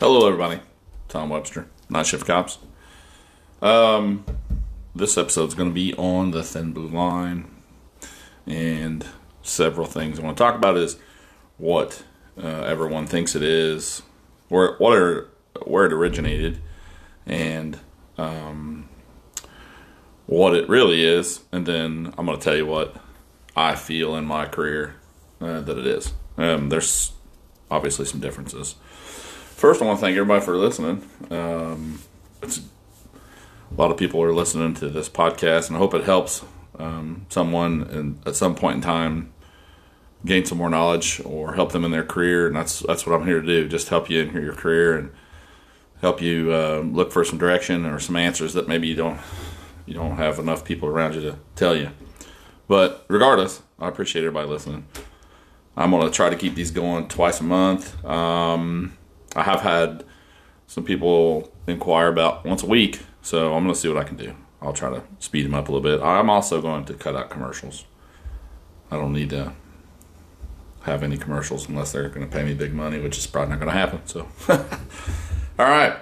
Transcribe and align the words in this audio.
Hello, 0.00 0.28
everybody. 0.28 0.60
Tom 1.08 1.28
Webster, 1.28 1.66
Night 1.90 2.06
Shift 2.06 2.24
Cops. 2.24 2.58
Um, 3.60 4.24
this 4.94 5.18
episode 5.18 5.48
is 5.48 5.54
going 5.56 5.70
to 5.70 5.74
be 5.74 5.92
on 5.94 6.30
the 6.30 6.44
Thin 6.44 6.70
Blue 6.70 6.86
Line, 6.86 7.50
and 8.46 9.04
several 9.42 9.88
things 9.88 10.20
I 10.20 10.22
want 10.22 10.38
to 10.38 10.44
talk 10.44 10.54
about 10.54 10.76
is 10.76 10.98
what 11.56 12.04
uh, 12.40 12.46
everyone 12.46 13.08
thinks 13.08 13.34
it 13.34 13.42
is, 13.42 14.02
where 14.48 14.76
what 14.76 14.96
are, 14.96 15.30
where 15.64 15.86
it 15.86 15.92
originated, 15.92 16.60
and 17.26 17.80
um, 18.18 18.88
what 20.26 20.54
it 20.54 20.68
really 20.68 21.04
is, 21.04 21.40
and 21.50 21.66
then 21.66 22.14
I'm 22.16 22.26
going 22.26 22.38
to 22.38 22.44
tell 22.44 22.56
you 22.56 22.66
what 22.66 22.94
I 23.56 23.74
feel 23.74 24.14
in 24.14 24.26
my 24.26 24.46
career 24.46 24.94
uh, 25.40 25.60
that 25.62 25.76
it 25.76 25.88
is. 25.88 26.12
Um, 26.36 26.68
there's 26.68 27.14
obviously 27.68 28.04
some 28.04 28.20
differences. 28.20 28.76
First, 29.58 29.82
I 29.82 29.86
want 29.86 29.98
to 29.98 30.06
thank 30.06 30.16
everybody 30.16 30.40
for 30.40 30.56
listening. 30.56 31.02
Um, 31.32 31.98
a 32.40 32.48
lot 33.76 33.90
of 33.90 33.96
people 33.96 34.22
are 34.22 34.32
listening 34.32 34.72
to 34.74 34.88
this 34.88 35.08
podcast, 35.08 35.66
and 35.66 35.74
I 35.74 35.80
hope 35.80 35.94
it 35.94 36.04
helps 36.04 36.44
um, 36.78 37.26
someone 37.28 37.82
in, 37.90 38.20
at 38.24 38.36
some 38.36 38.54
point 38.54 38.76
in 38.76 38.82
time 38.82 39.32
gain 40.24 40.44
some 40.44 40.58
more 40.58 40.70
knowledge 40.70 41.20
or 41.24 41.54
help 41.54 41.72
them 41.72 41.84
in 41.84 41.90
their 41.90 42.04
career. 42.04 42.46
And 42.46 42.54
that's 42.54 42.78
that's 42.78 43.04
what 43.04 43.20
I'm 43.20 43.26
here 43.26 43.40
to 43.40 43.46
do, 43.46 43.66
just 43.66 43.88
help 43.88 44.08
you 44.08 44.20
in 44.20 44.32
your 44.32 44.54
career 44.54 44.96
and 44.96 45.10
help 46.02 46.22
you 46.22 46.52
uh, 46.52 46.84
look 46.86 47.10
for 47.10 47.24
some 47.24 47.36
direction 47.36 47.84
or 47.84 47.98
some 47.98 48.14
answers 48.14 48.54
that 48.54 48.68
maybe 48.68 48.86
you 48.86 48.94
don't 48.94 49.18
you 49.86 49.94
don't 49.94 50.18
have 50.18 50.38
enough 50.38 50.64
people 50.64 50.88
around 50.88 51.16
you 51.16 51.20
to 51.22 51.36
tell 51.56 51.74
you. 51.74 51.90
But 52.68 53.04
regardless, 53.08 53.60
I 53.80 53.88
appreciate 53.88 54.22
everybody 54.22 54.48
listening. 54.48 54.86
I'm 55.76 55.90
going 55.90 56.06
to 56.06 56.14
try 56.14 56.30
to 56.30 56.36
keep 56.36 56.54
these 56.54 56.70
going 56.70 57.08
twice 57.08 57.40
a 57.40 57.44
month. 57.44 58.04
Um, 58.04 58.97
I 59.36 59.42
have 59.42 59.60
had 59.60 60.04
some 60.66 60.84
people 60.84 61.52
inquire 61.66 62.08
about 62.08 62.44
once 62.44 62.62
a 62.62 62.66
week, 62.66 63.00
so 63.22 63.54
I'm 63.54 63.64
going 63.64 63.74
to 63.74 63.80
see 63.80 63.88
what 63.88 63.96
I 63.96 64.04
can 64.04 64.16
do. 64.16 64.34
I'll 64.60 64.72
try 64.72 64.90
to 64.90 65.02
speed 65.18 65.46
them 65.46 65.54
up 65.54 65.68
a 65.68 65.72
little 65.72 65.82
bit. 65.82 66.04
I'm 66.04 66.28
also 66.28 66.60
going 66.60 66.84
to 66.86 66.94
cut 66.94 67.14
out 67.14 67.30
commercials. 67.30 67.84
I 68.90 68.96
don't 68.96 69.12
need 69.12 69.30
to 69.30 69.52
have 70.82 71.02
any 71.02 71.16
commercials 71.16 71.68
unless 71.68 71.92
they're 71.92 72.08
going 72.08 72.28
to 72.28 72.34
pay 72.34 72.44
me 72.44 72.54
big 72.54 72.72
money, 72.72 72.98
which 72.98 73.18
is 73.18 73.26
probably 73.26 73.50
not 73.50 73.60
going 73.60 73.72
to 73.72 73.78
happen. 73.78 74.00
So, 74.06 74.28
all 74.48 75.66
right. 75.66 75.96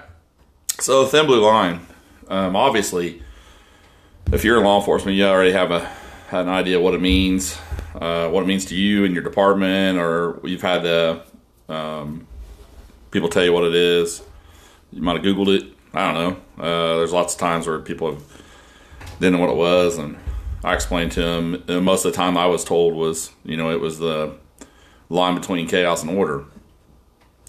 So, 0.79 1.05
Thin 1.05 1.25
Blue 1.25 1.45
Line. 1.45 1.85
Um, 2.29 2.55
obviously, 2.55 3.21
if 4.31 4.43
you're 4.43 4.57
in 4.57 4.63
law 4.63 4.79
enforcement, 4.79 5.17
you 5.17 5.25
already 5.25 5.53
have 5.53 5.71
a 5.71 5.89
had 6.27 6.41
an 6.41 6.49
idea 6.49 6.79
what 6.79 6.93
it 6.93 6.99
means, 6.99 7.57
uh, 7.95 8.27
what 8.29 8.43
it 8.43 8.47
means 8.47 8.65
to 8.65 8.75
you 8.75 9.05
and 9.05 9.13
your 9.13 9.23
department, 9.23 9.97
or 9.97 10.41
you've 10.43 10.61
had 10.61 10.85
uh, 10.85 11.21
um, 11.69 12.26
people 13.17 13.29
tell 13.29 13.43
you 13.43 13.51
what 13.51 13.63
it 13.63 13.73
is. 13.73 14.21
You 14.91 15.01
might 15.01 15.15
have 15.15 15.25
Googled 15.25 15.59
it. 15.59 15.73
I 15.91 16.13
don't 16.13 16.13
know. 16.13 16.63
Uh, 16.63 16.97
there's 16.97 17.11
lots 17.11 17.33
of 17.33 17.39
times 17.39 17.65
where 17.65 17.79
people 17.79 18.13
have 18.13 18.23
didn't 19.19 19.33
know 19.33 19.39
what 19.39 19.49
it 19.49 19.55
was, 19.55 19.97
and 19.97 20.19
I 20.63 20.75
explained 20.75 21.13
to 21.13 21.21
them. 21.21 21.63
And 21.67 21.83
most 21.83 22.05
of 22.05 22.11
the 22.11 22.15
time, 22.15 22.37
I 22.37 22.45
was 22.45 22.63
told 22.63 22.93
was 22.93 23.31
you 23.43 23.57
know 23.57 23.71
it 23.71 23.81
was 23.81 23.97
the 23.97 24.35
line 25.09 25.33
between 25.33 25.67
chaos 25.67 26.03
and 26.03 26.15
order. 26.15 26.45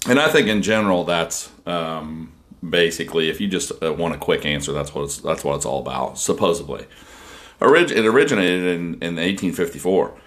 And 0.07 0.19
I 0.19 0.29
think 0.29 0.47
in 0.47 0.63
general, 0.63 1.03
that's 1.03 1.51
um, 1.67 2.31
basically 2.67 3.29
if 3.29 3.39
you 3.39 3.47
just 3.47 3.71
uh, 3.83 3.93
want 3.93 4.15
a 4.15 4.17
quick 4.17 4.47
answer, 4.47 4.73
that's 4.73 4.95
what 4.95 5.03
it's 5.03 5.19
that's 5.19 5.43
what 5.43 5.55
it's 5.57 5.67
all 5.67 5.81
about. 5.81 6.17
Supposedly, 6.17 6.87
Orig- 7.61 7.91
it 7.91 8.07
originated 8.07 8.63
in, 8.63 8.93
in 9.03 9.17
1854. 9.17 10.19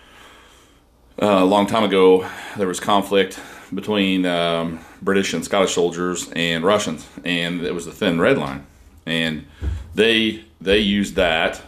Uh, 1.20 1.26
a 1.26 1.44
long 1.44 1.66
time 1.66 1.82
ago, 1.82 2.30
there 2.56 2.68
was 2.68 2.78
conflict 2.78 3.40
between 3.74 4.26
um, 4.26 4.80
British 5.00 5.32
and 5.32 5.44
Scottish 5.44 5.74
soldiers 5.74 6.30
and 6.34 6.64
Russians, 6.64 7.06
and 7.24 7.62
it 7.62 7.74
was 7.74 7.86
the 7.86 7.92
Thin 7.92 8.20
Red 8.20 8.38
Line, 8.38 8.66
and 9.06 9.46
they 9.94 10.44
they 10.60 10.78
used 10.78 11.14
that 11.16 11.62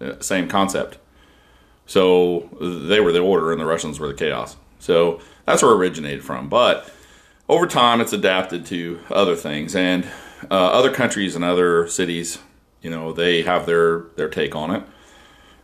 uh, 0.00 0.20
same 0.20 0.48
concept. 0.48 0.98
So 1.86 2.48
they 2.60 3.00
were 3.00 3.12
the 3.12 3.20
order, 3.20 3.52
and 3.52 3.60
the 3.60 3.66
Russians 3.66 4.00
were 4.00 4.08
the 4.08 4.14
chaos. 4.14 4.56
So 4.78 5.20
that's 5.44 5.62
where 5.62 5.72
it 5.72 5.76
originated 5.76 6.24
from. 6.24 6.48
But 6.48 6.92
over 7.48 7.66
time, 7.66 8.00
it's 8.00 8.12
adapted 8.12 8.66
to 8.66 9.00
other 9.10 9.36
things, 9.36 9.74
and 9.74 10.04
uh, 10.50 10.54
other 10.54 10.92
countries 10.92 11.36
and 11.36 11.44
other 11.44 11.88
cities, 11.88 12.38
you 12.82 12.90
know, 12.90 13.12
they 13.12 13.42
have 13.42 13.66
their 13.66 14.00
their 14.16 14.28
take 14.28 14.54
on 14.54 14.70
it, 14.72 14.82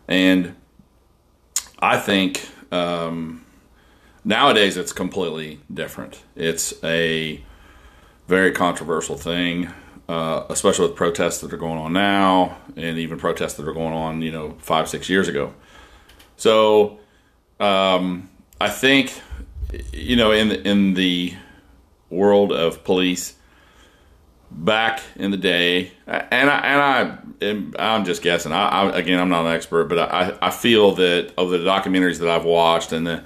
and 0.09 0.55
I 1.81 1.99
think 1.99 2.49
um, 2.71 3.42
nowadays 4.25 4.77
it's 4.77 4.93
completely 4.93 5.61
different. 5.73 6.23
It's 6.37 6.75
a 6.85 7.43
very 8.29 8.53
controversial 8.53 9.17
thing, 9.17 9.69
uh, 10.09 10.45
especially 10.49 10.89
with 10.89 10.97
protests 10.97 11.39
that 11.41 11.53
are 11.53 11.59
going 11.59 11.79
on 11.79 11.93
now, 11.93 12.59
and 12.77 12.99
even 12.99 13.19
protests 13.19 13.55
that 13.55 13.69
are 13.69 13.73
going 13.73 13.93
on, 13.93 14.23
you 14.23 14.33
know, 14.33 14.57
five 14.59 14.89
six 14.89 15.09
years 15.09 15.29
ago. 15.29 15.55
So 16.37 16.99
um, 17.61 18.31
I 18.61 18.69
think, 18.69 19.21
you 19.93 20.17
know, 20.17 20.33
in 20.33 20.49
the, 20.49 20.69
in 20.69 20.95
the 20.95 21.35
world 22.11 22.53
of 22.53 22.85
police 22.85 23.37
back 24.51 25.01
in 25.17 25.31
the 25.31 25.37
day, 25.37 25.93
and 26.07 26.51
I 26.51 27.19
and 27.41 27.79
I 27.81 27.97
I'm 27.97 28.05
just 28.05 28.23
guessing. 28.23 28.53
I, 28.53 28.69
I 28.69 28.99
again 28.99 29.19
I'm 29.19 29.29
not 29.29 29.47
an 29.47 29.53
expert, 29.53 29.85
but 29.85 29.99
I 29.99 30.37
I 30.41 30.51
feel 30.51 30.95
that 30.97 31.33
of 31.39 31.51
the 31.51 31.59
documentaries 31.59 32.19
that 32.21 32.29
I've 32.29 32.45
watched 32.45 32.93
and 32.93 33.07
the 33.07 33.25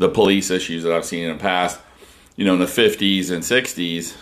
the 0.00 0.08
police 0.08 0.50
issues 0.50 0.82
that 0.82 0.94
I've 0.94 1.04
seen 1.04 1.24
in 1.24 1.36
the 1.36 1.42
past, 1.42 1.78
you 2.34 2.46
know, 2.46 2.54
in 2.54 2.58
the 2.58 2.64
50s 2.64 3.30
and 3.30 3.42
60s, 3.42 4.16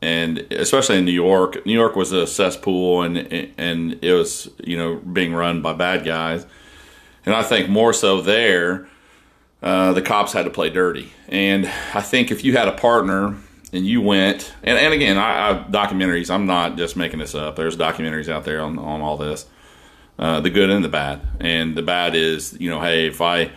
and 0.00 0.38
especially 0.52 0.98
in 0.98 1.04
New 1.04 1.10
York, 1.10 1.66
New 1.66 1.72
York 1.72 1.96
was 1.96 2.12
a 2.12 2.26
cesspool, 2.26 3.02
and 3.02 3.16
and 3.58 3.98
it 4.02 4.12
was 4.12 4.48
you 4.62 4.76
know 4.76 4.96
being 4.96 5.34
run 5.34 5.62
by 5.62 5.72
bad 5.72 6.04
guys, 6.04 6.46
and 7.24 7.34
I 7.34 7.42
think 7.42 7.68
more 7.68 7.92
so 7.92 8.20
there. 8.20 8.88
Uh, 9.62 9.92
the 9.94 10.02
cops 10.02 10.32
had 10.32 10.44
to 10.44 10.50
play 10.50 10.70
dirty. 10.70 11.10
And 11.28 11.66
I 11.92 12.02
think 12.02 12.30
if 12.30 12.44
you 12.44 12.56
had 12.56 12.68
a 12.68 12.72
partner 12.72 13.34
and 13.72 13.86
you 13.86 14.00
went, 14.02 14.54
and, 14.62 14.78
and 14.78 14.94
again, 14.94 15.16
I, 15.16 15.50
I 15.50 15.64
documentaries, 15.64 16.30
I'm 16.30 16.46
not 16.46 16.76
just 16.76 16.94
making 16.94 17.18
this 17.18 17.34
up. 17.34 17.56
There's 17.56 17.76
documentaries 17.76 18.28
out 18.28 18.44
there 18.44 18.60
on, 18.60 18.78
on 18.78 19.00
all 19.00 19.16
this, 19.16 19.46
uh, 20.18 20.40
the 20.40 20.50
good 20.50 20.70
and 20.70 20.84
the 20.84 20.90
bad. 20.90 21.22
And 21.40 21.74
the 21.74 21.82
bad 21.82 22.14
is, 22.14 22.54
you 22.60 22.70
know, 22.70 22.80
hey, 22.80 23.06
if 23.06 23.20
I, 23.20 23.50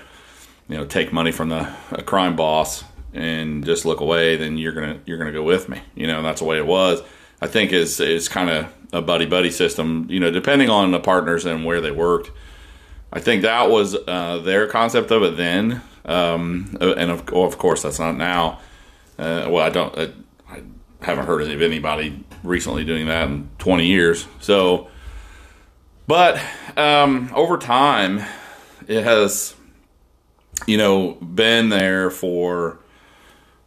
you 0.70 0.78
know, 0.78 0.86
take 0.86 1.12
money 1.12 1.32
from 1.32 1.50
the 1.50 1.74
a 1.92 2.04
crime 2.04 2.36
boss 2.36 2.84
and 3.14 3.66
just 3.66 3.86
look 3.86 4.00
away, 4.00 4.38
then 4.38 4.58
you're 4.58 4.72
gonna 4.72 5.00
you're 5.06 5.18
gonna 5.18 5.32
go 5.32 5.44
with 5.44 5.68
me. 5.68 5.82
You 5.96 6.08
know, 6.08 6.22
that's 6.22 6.40
the 6.40 6.46
way 6.46 6.58
it 6.58 6.66
was. 6.66 7.02
I 7.42 7.48
think 7.48 7.74
is 7.74 8.00
is 8.00 8.30
kind 8.30 8.50
of 8.50 8.74
a 8.94 9.02
buddy 9.02 9.26
buddy 9.26 9.52
system. 9.52 10.08
You 10.10 10.20
know, 10.20 10.32
depending 10.32 10.70
on 10.70 10.92
the 10.92 11.00
partners 11.00 11.46
and 11.46 11.66
where 11.66 11.82
they 11.82 11.92
worked. 11.92 12.32
I 13.12 13.20
think 13.20 13.42
that 13.42 13.72
was 13.72 13.96
uh, 13.96 14.38
their 14.38 14.68
concept 14.68 15.10
of 15.10 15.24
it 15.24 15.36
then, 15.36 15.82
um, 16.06 16.78
and 16.80 17.10
of, 17.10 17.28
of, 17.30 17.58
course 17.58 17.82
that's 17.82 17.98
not 17.98 18.16
now. 18.16 18.60
Uh, 19.18 19.48
well, 19.50 19.66
I 19.66 19.70
don't, 19.70 19.98
I, 19.98 20.12
I, 20.48 20.62
haven't 21.02 21.26
heard 21.26 21.42
of 21.42 21.62
anybody 21.62 22.24
recently 22.44 22.86
doing 22.86 23.08
that 23.08 23.28
in 23.28 23.50
20 23.58 23.88
years. 23.88 24.28
So, 24.42 24.90
but 26.06 26.40
um, 26.78 27.32
over 27.34 27.58
time, 27.58 28.22
it 28.88 29.04
has, 29.04 29.56
you 30.68 30.78
know, 30.78 31.14
been 31.14 31.70
there 31.70 32.10
for 32.10 32.80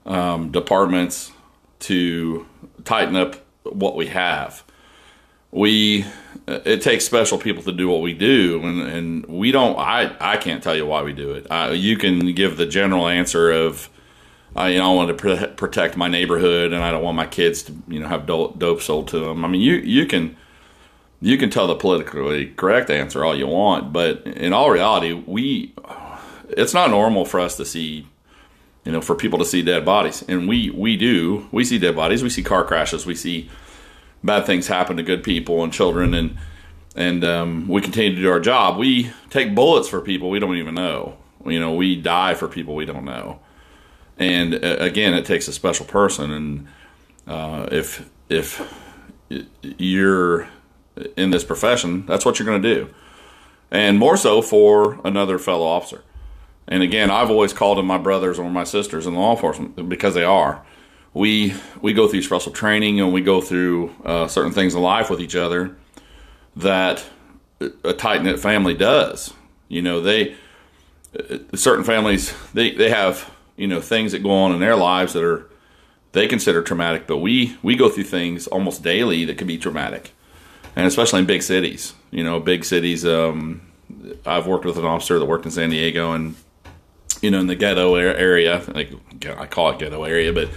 um, 0.06 0.50
departments 0.50 1.32
to 1.80 2.46
tighten 2.84 3.16
up 3.16 3.36
what 3.64 3.96
we 3.96 4.06
have. 4.08 4.62
We 5.50 6.06
it 6.46 6.82
takes 6.82 7.04
special 7.04 7.38
people 7.38 7.62
to 7.62 7.72
do 7.72 7.88
what 7.88 8.00
we 8.00 8.12
do 8.12 8.60
and, 8.64 8.80
and 8.82 9.26
we 9.26 9.52
don't 9.52 9.78
I, 9.78 10.14
I 10.20 10.36
can't 10.36 10.62
tell 10.62 10.74
you 10.74 10.86
why 10.86 11.02
we 11.02 11.12
do 11.12 11.32
it 11.32 11.46
uh, 11.50 11.70
you 11.72 11.96
can 11.96 12.32
give 12.34 12.56
the 12.56 12.66
general 12.66 13.06
answer 13.06 13.50
of 13.50 13.88
I, 14.56 14.70
you 14.70 14.78
know 14.78 14.92
I 14.92 14.94
want 14.94 15.08
to 15.08 15.14
pr- 15.14 15.54
protect 15.54 15.96
my 15.96 16.08
neighborhood 16.08 16.72
and 16.72 16.82
I 16.82 16.90
don't 16.90 17.02
want 17.02 17.16
my 17.16 17.26
kids 17.26 17.62
to 17.64 17.74
you 17.88 18.00
know 18.00 18.08
have 18.08 18.26
dope 18.26 18.82
sold 18.82 19.08
to 19.08 19.20
them 19.20 19.44
I 19.44 19.48
mean 19.48 19.60
you 19.60 19.74
you 19.74 20.06
can 20.06 20.36
you 21.20 21.38
can 21.38 21.48
tell 21.48 21.68
the 21.68 21.76
politically 21.76 22.46
correct 22.46 22.90
answer 22.90 23.24
all 23.24 23.36
you 23.36 23.46
want 23.46 23.92
but 23.92 24.26
in 24.26 24.52
all 24.52 24.70
reality 24.70 25.12
we 25.12 25.72
it's 26.56 26.74
not 26.74 26.90
normal 26.90 27.24
for 27.24 27.40
us 27.40 27.56
to 27.56 27.64
see 27.64 28.06
you 28.84 28.92
know 28.92 29.00
for 29.00 29.14
people 29.14 29.38
to 29.38 29.44
see 29.44 29.62
dead 29.62 29.84
bodies 29.84 30.22
and 30.28 30.48
we 30.48 30.70
we 30.70 30.96
do 30.96 31.48
we 31.52 31.64
see 31.64 31.78
dead 31.78 31.96
bodies 31.96 32.22
we 32.22 32.30
see 32.30 32.42
car 32.42 32.64
crashes 32.64 33.06
we 33.06 33.14
see 33.14 33.50
bad 34.24 34.46
things 34.46 34.66
happen 34.66 34.96
to 34.96 35.02
good 35.02 35.22
people 35.22 35.62
and 35.62 35.72
children 35.72 36.14
and 36.14 36.36
and 36.94 37.24
um, 37.24 37.68
we 37.68 37.80
continue 37.80 38.14
to 38.14 38.20
do 38.20 38.30
our 38.30 38.40
job. 38.40 38.76
We 38.76 39.12
take 39.30 39.54
bullets 39.54 39.88
for 39.88 40.00
people 40.00 40.30
we 40.30 40.38
don't 40.38 40.56
even 40.56 40.74
know. 40.74 41.16
You 41.46 41.58
know, 41.58 41.74
we 41.74 41.96
die 41.96 42.34
for 42.34 42.48
people 42.48 42.74
we 42.74 42.84
don't 42.84 43.04
know. 43.04 43.40
And 44.18 44.54
uh, 44.54 44.76
again, 44.78 45.14
it 45.14 45.24
takes 45.24 45.48
a 45.48 45.52
special 45.52 45.86
person. 45.86 46.30
And 46.30 46.68
uh, 47.26 47.68
if 47.72 48.08
if 48.28 48.60
you're 49.62 50.48
in 51.16 51.30
this 51.30 51.44
profession, 51.44 52.04
that's 52.06 52.24
what 52.24 52.38
you're 52.38 52.46
going 52.46 52.62
to 52.62 52.74
do. 52.74 52.94
And 53.70 53.98
more 53.98 54.18
so 54.18 54.42
for 54.42 55.00
another 55.04 55.38
fellow 55.38 55.66
officer. 55.66 56.02
And 56.72 56.82
again, 56.82 57.10
I've 57.10 57.30
always 57.30 57.52
called 57.52 57.76
them 57.76 57.84
my 57.84 57.98
brothers 57.98 58.38
or 58.38 58.48
my 58.48 58.64
sisters 58.64 59.06
in 59.06 59.14
law 59.14 59.32
enforcement 59.34 59.90
because 59.90 60.14
they 60.14 60.24
are. 60.24 60.64
we 61.12 61.54
we 61.82 61.92
go 61.92 62.08
through 62.08 62.22
special 62.22 62.50
training 62.50 62.98
and 62.98 63.12
we 63.12 63.20
go 63.20 63.42
through 63.42 63.94
uh, 64.06 64.26
certain 64.26 64.52
things 64.52 64.74
in 64.74 64.80
life 64.80 65.10
with 65.10 65.20
each 65.20 65.36
other 65.36 65.76
that 66.56 67.04
a 67.84 67.92
tight 67.92 68.22
knit 68.22 68.40
family 68.40 68.72
does. 68.72 69.34
You 69.68 69.82
know, 69.82 70.00
they 70.00 70.34
uh, 71.14 71.36
certain 71.54 71.84
families 71.84 72.32
they 72.54 72.70
they 72.70 72.88
have 72.88 73.30
you 73.58 73.66
know 73.66 73.82
things 73.82 74.12
that 74.12 74.22
go 74.22 74.30
on 74.30 74.52
in 74.52 74.60
their 74.60 74.74
lives 74.74 75.12
that 75.12 75.22
are 75.22 75.50
they 76.12 76.26
consider 76.26 76.62
traumatic, 76.62 77.06
but 77.06 77.18
we 77.18 77.54
we 77.62 77.76
go 77.76 77.90
through 77.90 78.04
things 78.04 78.46
almost 78.46 78.82
daily 78.82 79.26
that 79.26 79.36
can 79.36 79.46
be 79.46 79.58
traumatic, 79.58 80.12
and 80.74 80.86
especially 80.86 81.18
in 81.20 81.26
big 81.26 81.42
cities. 81.42 81.92
You 82.10 82.24
know, 82.24 82.40
big 82.40 82.64
cities. 82.64 83.04
Um, 83.04 83.60
I've 84.24 84.46
worked 84.46 84.64
with 84.64 84.78
an 84.78 84.86
officer 84.86 85.18
that 85.18 85.26
worked 85.26 85.44
in 85.44 85.50
San 85.50 85.68
Diego, 85.68 86.12
and 86.12 86.34
you 87.22 87.30
know, 87.30 87.38
in 87.40 87.46
the 87.46 87.54
ghetto 87.54 87.94
area, 87.94 88.62
like 88.74 88.92
I 89.24 89.46
call 89.46 89.70
it 89.70 89.78
ghetto 89.78 90.02
area, 90.04 90.32
but 90.32 90.50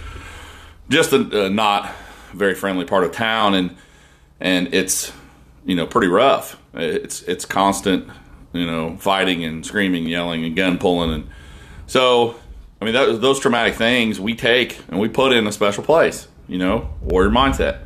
just 0.88 1.12
a, 1.12 1.46
a 1.46 1.48
not 1.48 1.94
very 2.34 2.54
friendly 2.54 2.84
part 2.84 3.04
of 3.04 3.12
town, 3.12 3.54
and 3.54 3.76
and 4.40 4.74
it's 4.74 5.12
you 5.64 5.76
know 5.76 5.86
pretty 5.86 6.08
rough. 6.08 6.60
It's 6.74 7.22
it's 7.22 7.44
constant, 7.44 8.08
you 8.52 8.66
know, 8.66 8.96
fighting 8.98 9.44
and 9.44 9.64
screaming, 9.64 10.06
yelling, 10.06 10.44
and 10.44 10.56
gun 10.56 10.78
pulling, 10.78 11.12
and 11.12 11.30
so 11.86 12.34
I 12.82 12.84
mean 12.84 12.94
that, 12.94 13.20
those 13.20 13.38
traumatic 13.38 13.74
things 13.74 14.20
we 14.20 14.34
take 14.34 14.78
and 14.88 14.98
we 14.98 15.08
put 15.08 15.32
in 15.32 15.46
a 15.46 15.52
special 15.52 15.84
place. 15.84 16.28
You 16.48 16.58
know, 16.58 16.90
warrior 17.00 17.30
mindset. 17.30 17.82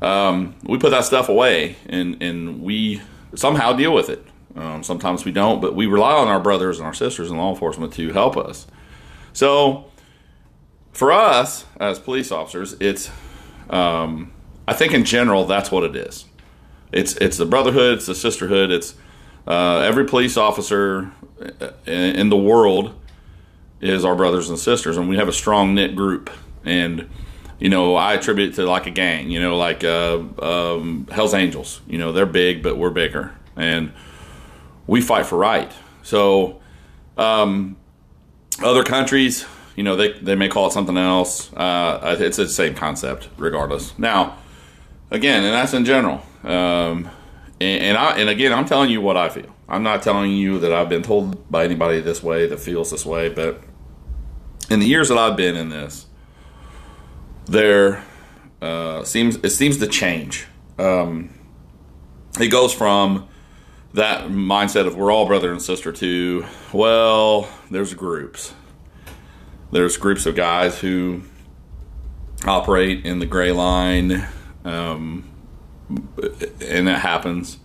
Um, 0.00 0.54
we 0.62 0.78
put 0.78 0.90
that 0.90 1.04
stuff 1.04 1.28
away, 1.28 1.76
and 1.86 2.22
and 2.22 2.62
we 2.62 3.02
somehow 3.34 3.74
deal 3.74 3.92
with 3.92 4.08
it. 4.08 4.24
Um, 4.58 4.82
sometimes 4.82 5.24
we 5.24 5.30
don't, 5.30 5.60
but 5.60 5.76
we 5.76 5.86
rely 5.86 6.14
on 6.14 6.26
our 6.26 6.40
brothers 6.40 6.78
and 6.78 6.86
our 6.86 6.94
sisters 6.94 7.30
in 7.30 7.36
law 7.36 7.50
enforcement 7.50 7.92
to 7.92 8.12
help 8.12 8.36
us. 8.36 8.66
So 9.32 9.84
for 10.90 11.12
us 11.12 11.64
as 11.78 12.00
police 12.00 12.32
officers, 12.32 12.74
it's 12.80 13.08
um, 13.70 14.32
I 14.66 14.72
think 14.72 14.94
in 14.94 15.04
general 15.04 15.44
that's 15.44 15.70
what 15.70 15.84
it 15.84 15.94
is. 15.94 16.24
It's 16.90 17.14
it's 17.16 17.36
the 17.36 17.46
brotherhood, 17.46 17.98
it's 17.98 18.06
the 18.06 18.16
sisterhood, 18.16 18.72
it's 18.72 18.96
uh, 19.46 19.78
every 19.78 20.06
police 20.06 20.36
officer 20.36 21.12
in 21.86 22.28
the 22.28 22.36
world 22.36 22.98
is 23.80 24.04
our 24.04 24.16
brothers 24.16 24.48
and 24.48 24.58
sisters, 24.58 24.96
and 24.96 25.08
we 25.08 25.18
have 25.18 25.28
a 25.28 25.32
strong 25.32 25.72
knit 25.72 25.94
group. 25.94 26.30
And 26.64 27.08
you 27.60 27.68
know, 27.68 27.94
I 27.94 28.14
attribute 28.14 28.50
it 28.50 28.54
to 28.56 28.66
like 28.66 28.88
a 28.88 28.90
gang. 28.90 29.30
You 29.30 29.40
know, 29.40 29.56
like 29.56 29.84
uh, 29.84 30.18
um, 30.42 31.06
Hell's 31.12 31.34
Angels. 31.34 31.80
You 31.86 31.98
know, 31.98 32.10
they're 32.10 32.26
big, 32.26 32.60
but 32.64 32.76
we're 32.76 32.90
bigger, 32.90 33.34
and 33.54 33.92
we 34.88 35.00
fight 35.00 35.26
for 35.26 35.38
right. 35.38 35.70
So, 36.02 36.60
um, 37.16 37.76
other 38.60 38.82
countries, 38.82 39.46
you 39.76 39.84
know, 39.84 39.94
they, 39.94 40.12
they 40.14 40.34
may 40.34 40.48
call 40.48 40.66
it 40.66 40.72
something 40.72 40.96
else. 40.96 41.52
Uh, 41.52 42.16
it's 42.18 42.38
the 42.38 42.48
same 42.48 42.74
concept, 42.74 43.28
regardless. 43.36 43.96
Now, 43.96 44.36
again, 45.12 45.44
and 45.44 45.52
that's 45.52 45.74
in 45.74 45.84
general. 45.84 46.22
Um, 46.42 47.08
and, 47.60 47.82
and, 47.82 47.98
I 47.98 48.18
and 48.18 48.28
again, 48.28 48.52
I'm 48.52 48.64
telling 48.64 48.90
you 48.90 49.00
what 49.00 49.16
I 49.16 49.28
feel. 49.28 49.54
I'm 49.68 49.82
not 49.82 50.02
telling 50.02 50.32
you 50.32 50.58
that 50.60 50.72
I've 50.72 50.88
been 50.88 51.02
told 51.02 51.48
by 51.50 51.64
anybody 51.64 52.00
this 52.00 52.22
way 52.22 52.46
that 52.46 52.58
feels 52.58 52.90
this 52.90 53.04
way, 53.04 53.28
but 53.28 53.62
in 54.70 54.80
the 54.80 54.86
years 54.86 55.10
that 55.10 55.18
I've 55.18 55.36
been 55.36 55.56
in 55.56 55.68
this, 55.68 56.06
there 57.44 58.04
uh, 58.62 59.04
seems 59.04 59.36
it 59.36 59.50
seems 59.50 59.76
to 59.78 59.86
change. 59.86 60.46
Um, 60.78 61.34
it 62.40 62.48
goes 62.48 62.72
from 62.72 63.28
that 63.98 64.28
mindset 64.28 64.86
of 64.86 64.96
we're 64.96 65.12
all 65.12 65.26
brother 65.26 65.52
and 65.52 65.60
sister 65.60 65.92
to 65.92 66.44
well, 66.72 67.48
there's 67.70 67.94
groups 67.94 68.54
there's 69.70 69.96
groups 69.96 70.26
of 70.26 70.34
guys 70.34 70.78
who 70.78 71.22
operate 72.44 73.04
in 73.04 73.18
the 73.18 73.26
gray 73.26 73.52
line, 73.52 74.26
um, 74.64 75.28
and 75.90 76.88
it 76.88 76.98
happens. 76.98 77.58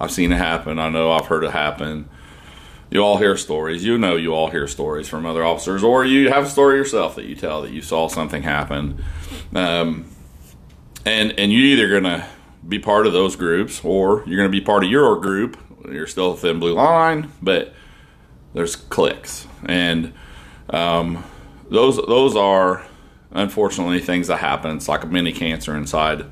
I've 0.00 0.10
seen 0.10 0.32
it 0.32 0.36
happen. 0.36 0.78
I 0.78 0.88
know 0.88 1.12
I've 1.12 1.26
heard 1.26 1.44
it 1.44 1.50
happen. 1.50 2.08
You 2.90 3.00
all 3.00 3.18
hear 3.18 3.36
stories. 3.36 3.84
You 3.84 3.98
know, 3.98 4.16
you 4.16 4.32
all 4.32 4.50
hear 4.50 4.66
stories 4.66 5.08
from 5.08 5.26
other 5.26 5.44
officers, 5.44 5.84
or 5.84 6.04
you 6.04 6.30
have 6.30 6.44
a 6.44 6.48
story 6.48 6.76
yourself 6.76 7.16
that 7.16 7.26
you 7.26 7.34
tell 7.34 7.62
that 7.62 7.70
you 7.70 7.82
saw 7.82 8.08
something 8.08 8.42
happen. 8.42 9.04
Um, 9.54 10.06
and 11.04 11.38
and 11.38 11.52
you're 11.52 11.64
either 11.64 12.00
gonna 12.00 12.26
be 12.68 12.78
part 12.78 13.06
of 13.06 13.12
those 13.12 13.36
groups, 13.36 13.84
or 13.84 14.22
you're 14.26 14.36
gonna 14.36 14.48
be 14.48 14.60
part 14.60 14.84
of 14.84 14.90
your 14.90 15.16
group. 15.20 15.56
You're 15.90 16.06
still 16.06 16.32
a 16.32 16.36
thin 16.36 16.58
blue 16.58 16.74
line, 16.74 17.32
but 17.40 17.74
there's 18.52 18.76
clicks 18.76 19.46
and 19.64 20.12
um, 20.70 21.24
those 21.70 21.96
those 21.96 22.36
are 22.36 22.86
unfortunately 23.30 24.00
things 24.00 24.26
that 24.28 24.38
happen. 24.38 24.76
It's 24.76 24.88
like 24.88 25.04
a 25.04 25.06
mini 25.06 25.32
cancer 25.32 25.76
inside 25.76 26.24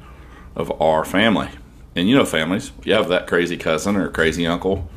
of 0.55 0.81
our 0.81 1.05
family. 1.05 1.49
And 1.95 2.09
you 2.09 2.17
know 2.17 2.25
families, 2.25 2.73
you 2.85 2.93
have 2.93 3.09
that 3.09 3.27
crazy 3.27 3.57
cousin 3.57 3.97
or 3.97 4.09
crazy 4.11 4.47
uncle 4.47 4.89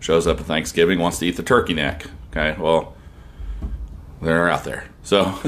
shows 0.00 0.26
up 0.26 0.40
at 0.40 0.46
Thanksgiving, 0.46 0.98
wants 0.98 1.18
to 1.18 1.26
eat 1.26 1.36
the 1.36 1.42
turkey 1.42 1.74
neck. 1.74 2.06
Okay, 2.30 2.60
well, 2.60 2.96
they're 4.20 4.48
out 4.48 4.64
there. 4.64 4.84
So 5.02 5.20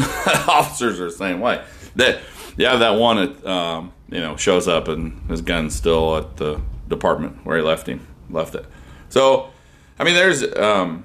officers 0.48 1.00
are 1.00 1.06
the 1.06 1.16
same 1.16 1.40
way. 1.40 1.62
That 1.96 2.20
you 2.56 2.66
have 2.66 2.80
that 2.80 2.98
one 2.98 3.16
that 3.16 3.46
um, 3.46 3.92
you 4.10 4.20
know 4.20 4.36
shows 4.36 4.68
up 4.68 4.88
and 4.88 5.28
his 5.28 5.40
gun's 5.40 5.74
still 5.74 6.16
at 6.16 6.36
the 6.36 6.60
department 6.88 7.44
where 7.44 7.56
he 7.56 7.62
left 7.62 7.88
him 7.88 8.06
left 8.30 8.54
it. 8.54 8.64
So 9.08 9.50
I 9.98 10.04
mean, 10.04 10.14
there's 10.14 10.42
um, 10.56 11.04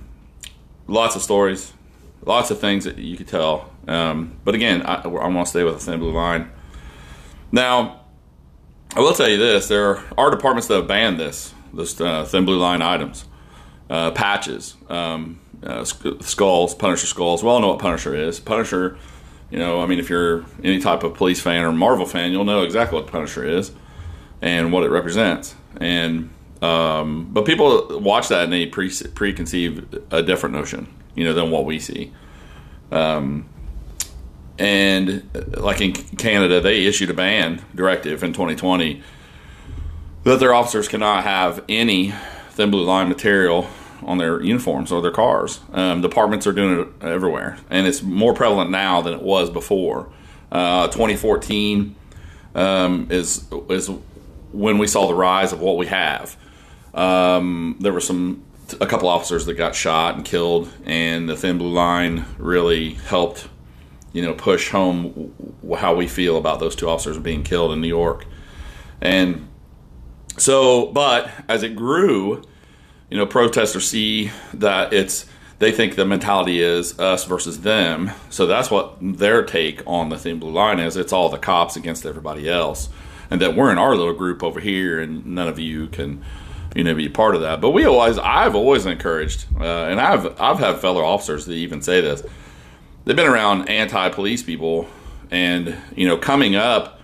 lots 0.88 1.16
of 1.16 1.22
stories 1.22 1.74
lots 2.26 2.52
of 2.52 2.60
things 2.60 2.86
that 2.86 2.98
you 2.98 3.18
could 3.18 3.28
tell. 3.28 3.72
Um, 3.88 4.38
but 4.44 4.56
again, 4.56 4.84
I, 4.84 5.08
want 5.08 5.46
to 5.46 5.50
stay 5.50 5.64
with 5.64 5.76
a 5.76 5.80
thin 5.80 6.00
blue 6.00 6.14
line. 6.14 6.52
Now, 7.52 8.02
I 8.96 9.00
will 9.00 9.14
tell 9.14 9.28
you 9.28 9.38
this: 9.38 9.68
there 9.68 10.02
are 10.18 10.32
departments 10.32 10.68
that 10.68 10.76
have 10.76 10.88
banned 10.88 11.20
this, 11.20 11.54
this 11.74 12.00
uh, 12.00 12.26
thin 12.26 12.46
blue 12.46 12.58
line 12.58 12.82
items, 12.82 13.26
uh, 13.90 14.12
patches, 14.12 14.76
um, 14.90 15.40
uh, 15.64 15.84
skulls, 15.84 16.76
Punisher 16.76 17.08
skulls. 17.08 17.44
We 17.44 17.50
all 17.50 17.60
know 17.60 17.70
what 17.70 17.80
Punisher 17.80 18.16
is. 18.16 18.40
Punisher, 18.40 18.98
you 19.52 19.60
know, 19.60 19.82
I 19.82 19.86
mean, 19.86 20.00
if 20.00 20.10
you're 20.10 20.46
any 20.64 20.80
type 20.80 21.04
of 21.04 21.14
police 21.14 21.42
fan 21.42 21.64
or 21.64 21.72
Marvel 21.72 22.06
fan, 22.06 22.32
you'll 22.32 22.46
know 22.46 22.64
exactly 22.64 23.00
what 23.00 23.12
Punisher 23.12 23.46
is 23.46 23.72
and 24.42 24.72
what 24.72 24.84
it 24.84 24.90
represents. 24.90 25.56
And 25.78 26.30
um, 26.62 27.28
but 27.32 27.46
people 27.46 28.00
watch 28.00 28.30
that 28.30 28.46
and 28.46 28.54
they 28.54 28.66
pre- 28.66 28.90
preconceive 28.90 30.04
a 30.12 30.22
different 30.22 30.56
notion 30.56 30.88
you 31.16 31.24
know, 31.24 31.34
than 31.34 31.52
what 31.52 31.66
we 31.66 31.80
see. 31.80 32.12
Um, 32.92 33.48
and 34.58 35.30
like 35.58 35.82
in 35.82 35.94
Canada, 35.94 36.62
they 36.62 36.86
issued 36.86 37.10
a 37.10 37.14
ban 37.14 37.64
directive 37.74 38.24
in 38.24 38.34
2020 38.34 39.02
that 40.24 40.40
their 40.40 40.54
officers 40.54 40.88
cannot 40.88 41.24
have 41.24 41.64
any 41.68 42.14
thin 42.50 42.70
blue 42.70 42.84
line 42.84 43.10
material 43.10 43.68
on 44.04 44.18
their 44.18 44.42
uniforms 44.42 44.92
or 44.92 45.02
their 45.02 45.12
cars. 45.12 45.60
Um, 45.74 46.02
departments 46.02 46.48
are 46.48 46.52
doing 46.52 46.80
it 46.80 47.04
everywhere, 47.04 47.58
and 47.70 47.88
it's 47.88 48.02
more 48.02 48.34
prevalent 48.34 48.72
now 48.72 49.02
than 49.02 49.14
it 49.14 49.22
was 49.22 49.50
before. 49.50 50.12
Uh, 50.52 50.88
2014 50.88 51.96
um, 52.56 53.08
is 53.10 53.46
is 53.70 53.90
when 54.52 54.78
we 54.78 54.88
saw 54.88 55.08
the 55.08 55.14
rise 55.14 55.54
of 55.54 55.62
what 55.62 55.78
we 55.78 55.88
have. 55.88 56.36
Um, 56.94 57.78
there 57.80 57.94
were 57.94 58.02
some 58.02 58.44
a 58.80 58.86
couple 58.86 59.10
officers 59.10 59.46
that 59.46 59.56
got 59.56 59.76
shot 59.76 60.16
and 60.16 60.24
killed, 60.24 60.72
and 60.86 61.28
the 61.28 61.36
Thin 61.36 61.58
Blue 61.58 61.72
Line 61.72 62.26
really 62.38 62.94
helped, 62.94 63.48
you 64.14 64.22
know, 64.22 64.34
push 64.34 64.70
home 64.70 65.34
how 65.78 65.96
we 65.96 66.08
feel 66.08 66.38
about 66.38 66.60
those 66.60 66.76
two 66.76 66.88
officers 66.88 67.18
being 67.18 67.44
killed 67.44 67.74
in 67.74 67.82
New 67.82 67.88
York. 67.88 68.26
And 69.02 69.48
so, 70.38 70.88
but 70.88 71.30
as 71.48 71.64
it 71.64 71.76
grew, 71.76 72.44
you 73.12 73.18
know, 73.18 73.26
protesters 73.26 73.88
see 73.88 74.32
that 74.54 74.94
it's 74.94 75.26
they 75.60 75.72
think 75.72 75.96
the 75.96 76.06
mentality 76.06 76.60
is 76.60 76.98
us 76.98 77.26
versus 77.26 77.62
them. 77.62 78.10
So 78.32 78.48
that's 78.48 78.72
what 78.72 78.96
their 79.00 79.44
take 79.44 79.84
on 79.86 80.10
the 80.10 80.18
Thin 80.18 80.40
Blue 80.40 80.50
Line 80.50 80.80
is. 80.80 80.98
It's 80.98 81.14
all 81.14 81.30
the 81.30 81.38
cops 81.38 81.76
against 81.76 82.04
everybody 82.06 82.50
else, 82.50 82.90
and 83.30 83.40
that 83.42 83.56
we're 83.56 83.72
in 83.72 83.78
our 83.78 83.96
little 83.96 84.14
group 84.14 84.42
over 84.42 84.60
here, 84.60 85.00
and 85.00 85.24
none 85.26 85.50
of 85.50 85.60
you 85.60 85.88
can 85.88 86.24
you 86.74 86.86
know 86.86 86.96
be 86.96 87.10
part 87.10 87.36
of 87.36 87.42
that. 87.42 87.60
But 87.60 87.72
we 87.72 87.86
always, 87.86 88.18
I've 88.18 88.56
always 88.56 88.86
encouraged, 88.86 89.46
uh, 89.60 89.64
and 89.64 90.00
I've 90.00 90.40
I've 90.42 90.60
had 90.60 90.80
fellow 90.80 91.04
officers 91.04 91.46
that 91.46 91.54
even 91.54 91.82
say 91.82 92.00
this. 92.00 92.24
They've 93.04 93.16
been 93.16 93.28
around 93.28 93.68
anti-police 93.68 94.44
people, 94.44 94.88
and 95.30 95.76
you 95.98 96.08
know, 96.08 96.16
coming 96.16 96.56
up, 96.56 97.01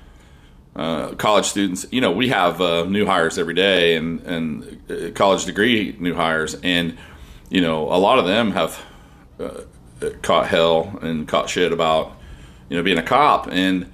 uh, 0.77 1.15
college 1.15 1.45
students. 1.45 1.87
You 1.91 2.01
know, 2.01 2.11
we 2.11 2.29
have 2.29 2.61
uh, 2.61 2.85
new 2.85 3.05
hires 3.05 3.37
every 3.37 3.55
day, 3.55 3.95
and 3.95 4.21
and 4.21 4.81
uh, 4.89 5.11
college 5.11 5.45
degree 5.45 5.95
new 5.99 6.13
hires, 6.13 6.55
and 6.63 6.97
you 7.49 7.61
know, 7.61 7.91
a 7.91 7.97
lot 7.97 8.19
of 8.19 8.25
them 8.25 8.51
have 8.51 8.79
uh, 9.39 9.61
caught 10.21 10.47
hell 10.47 10.99
and 11.01 11.27
caught 11.27 11.49
shit 11.49 11.73
about 11.73 12.15
you 12.69 12.77
know 12.77 12.83
being 12.83 12.99
a 12.99 13.03
cop, 13.03 13.47
and 13.51 13.91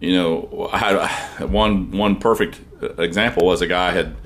you 0.00 0.16
know, 0.16 0.70
I 0.72 0.78
had 0.78 1.50
one 1.50 1.90
one 1.90 2.16
perfect 2.16 2.60
example 2.98 3.46
was 3.46 3.60
a 3.60 3.66
guy 3.66 3.92
had 3.92 4.16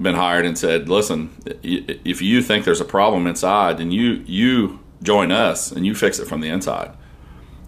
been 0.00 0.14
hired 0.14 0.46
and 0.46 0.56
said, 0.56 0.88
"Listen, 0.88 1.30
if 1.62 2.22
you 2.22 2.42
think 2.42 2.64
there's 2.64 2.80
a 2.80 2.86
problem 2.86 3.26
inside, 3.26 3.78
then 3.78 3.90
you 3.90 4.24
you 4.26 4.80
join 5.02 5.30
us 5.30 5.70
and 5.70 5.84
you 5.84 5.94
fix 5.94 6.18
it 6.18 6.26
from 6.26 6.40
the 6.40 6.48
inside." 6.48 6.94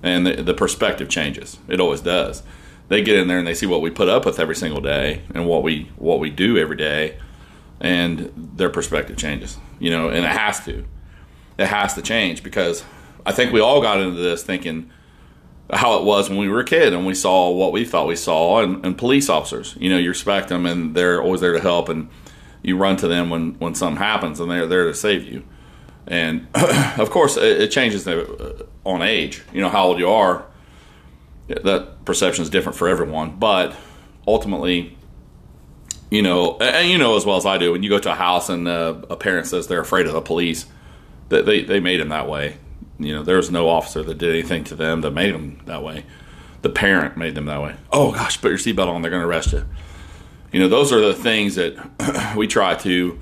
and 0.02 0.26
the, 0.26 0.42
the 0.42 0.54
perspective 0.54 1.08
changes. 1.10 1.58
It 1.68 1.78
always 1.78 2.00
does. 2.00 2.42
They 2.90 3.02
get 3.02 3.20
in 3.20 3.28
there 3.28 3.38
and 3.38 3.47
they 3.47 3.54
see 3.54 3.66
what 3.66 3.82
we 3.82 3.90
put 3.90 4.09
up 4.09 4.26
with 4.26 4.40
every 4.40 4.56
single 4.56 4.80
day 4.80 5.23
and 5.32 5.47
what 5.47 5.62
we 5.62 5.88
what 5.97 6.18
we 6.18 6.28
do 6.28 6.59
every 6.59 6.76
day, 6.76 7.18
and 7.80 8.32
their 8.37 8.68
perspective 8.68 9.16
changes. 9.16 9.56
You 9.78 9.90
know, 9.90 10.09
and 10.09 10.25
it 10.25 10.32
has 10.32 10.64
to. 10.64 10.85
It 11.56 11.66
has 11.66 11.94
to 11.94 12.02
change 12.02 12.42
because 12.42 12.82
I 13.25 13.30
think 13.30 13.52
we 13.52 13.61
all 13.61 13.80
got 13.80 14.00
into 14.00 14.20
this 14.20 14.42
thinking 14.42 14.90
how 15.73 15.99
it 16.00 16.04
was 16.04 16.28
when 16.28 16.38
we 16.38 16.49
were 16.49 16.59
a 16.59 16.64
kid 16.64 16.92
and 16.92 17.06
we 17.06 17.14
saw 17.14 17.49
what 17.50 17.70
we 17.70 17.85
thought 17.85 18.09
we 18.09 18.16
saw 18.16 18.61
and, 18.61 18.85
and, 18.85 18.99
police 18.99 19.28
officers 19.28 19.76
you 19.78 19.88
know 19.88 19.99
you 19.99 20.09
respect 20.09 20.49
them 20.49 20.66
and 20.66 20.97
they're 20.97 21.23
always 21.23 21.40
there 21.40 21.52
to 21.52 21.61
help 21.61 21.88
and 21.88 22.09
you 22.61 22.76
run 22.76 22.97
to 22.97 23.06
them 23.06 23.30
when 23.30 23.52
when 23.61 23.73
something 23.73 23.99
happens 23.99 24.40
and 24.40 24.50
they're 24.50 24.66
there 24.66 24.87
to 24.87 24.94
save 24.94 25.23
you 25.23 25.44
and 26.09 26.49
of 26.99 27.09
course 27.11 27.37
it, 27.37 27.68
changes 27.68 28.09
uh, 28.09 28.64
on 28.85 29.00
age 29.00 29.42
you 29.52 29.61
know 29.61 29.68
how 29.68 29.87
old 29.87 30.00
you 30.00 30.09
are 30.09 30.44
that 31.62 32.04
perception 32.04 32.42
is 32.42 32.50
different 32.50 32.76
for 32.76 32.88
everyone 32.88 33.37
but 33.37 33.75
ultimately 34.26 34.97
you 36.11 36.23
know 36.23 36.57
and 36.59 36.88
you 36.88 36.99
know 36.99 37.16
as 37.16 37.25
well 37.25 37.37
as 37.37 37.47
i 37.47 37.59
do 37.59 37.73
when 37.73 37.83
you 37.83 37.88
go 37.88 37.99
to 37.99 38.11
a 38.11 38.14
house 38.14 38.49
and 38.49 38.69
uh, 38.69 38.95
a 39.09 39.16
parent 39.16 39.47
says 39.47 39.66
they're 39.66 39.80
afraid 39.80 40.07
of 40.07 40.12
the 40.12 40.21
police 40.21 40.66
that 41.28 41.47
they, 41.47 41.62
they 41.62 41.80
made 41.80 42.00
them 42.00 42.09
that 42.09 42.28
way 42.28 42.57
you 43.00 43.14
know, 43.14 43.23
there 43.23 43.37
was 43.37 43.50
no 43.50 43.69
officer 43.69 44.02
that 44.02 44.19
did 44.19 44.28
anything 44.28 44.62
to 44.64 44.76
them 44.76 45.00
that 45.00 45.12
made 45.12 45.35
them 45.35 45.62
that 45.64 45.83
way. 45.83 46.04
The 46.61 46.69
parent 46.69 47.16
made 47.16 47.35
them 47.35 47.47
that 47.47 47.62
way. 47.62 47.75
Oh 47.90 48.12
gosh, 48.12 48.40
put 48.40 48.50
your 48.50 48.59
seatbelt 48.59 48.88
on; 48.88 49.00
they're 49.00 49.11
going 49.11 49.23
to 49.23 49.26
arrest 49.26 49.52
you. 49.52 49.64
You 50.52 50.61
know, 50.61 50.69
those 50.69 50.92
are 50.92 51.00
the 51.00 51.14
things 51.14 51.54
that 51.54 52.35
we 52.37 52.47
try 52.47 52.75
to, 52.75 53.19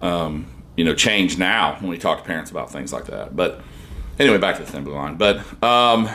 um, 0.00 0.46
you 0.76 0.84
know, 0.84 0.94
change 0.94 1.36
now 1.36 1.76
when 1.78 1.90
we 1.90 1.98
talk 1.98 2.18
to 2.18 2.24
parents 2.24 2.50
about 2.50 2.72
things 2.72 2.90
like 2.90 3.06
that. 3.06 3.36
But 3.36 3.60
anyway, 4.18 4.38
back 4.38 4.56
to 4.56 4.62
the 4.62 4.72
thin 4.72 4.84
blue 4.84 4.94
line. 4.94 5.16
But 5.16 5.40
um, 5.62 6.08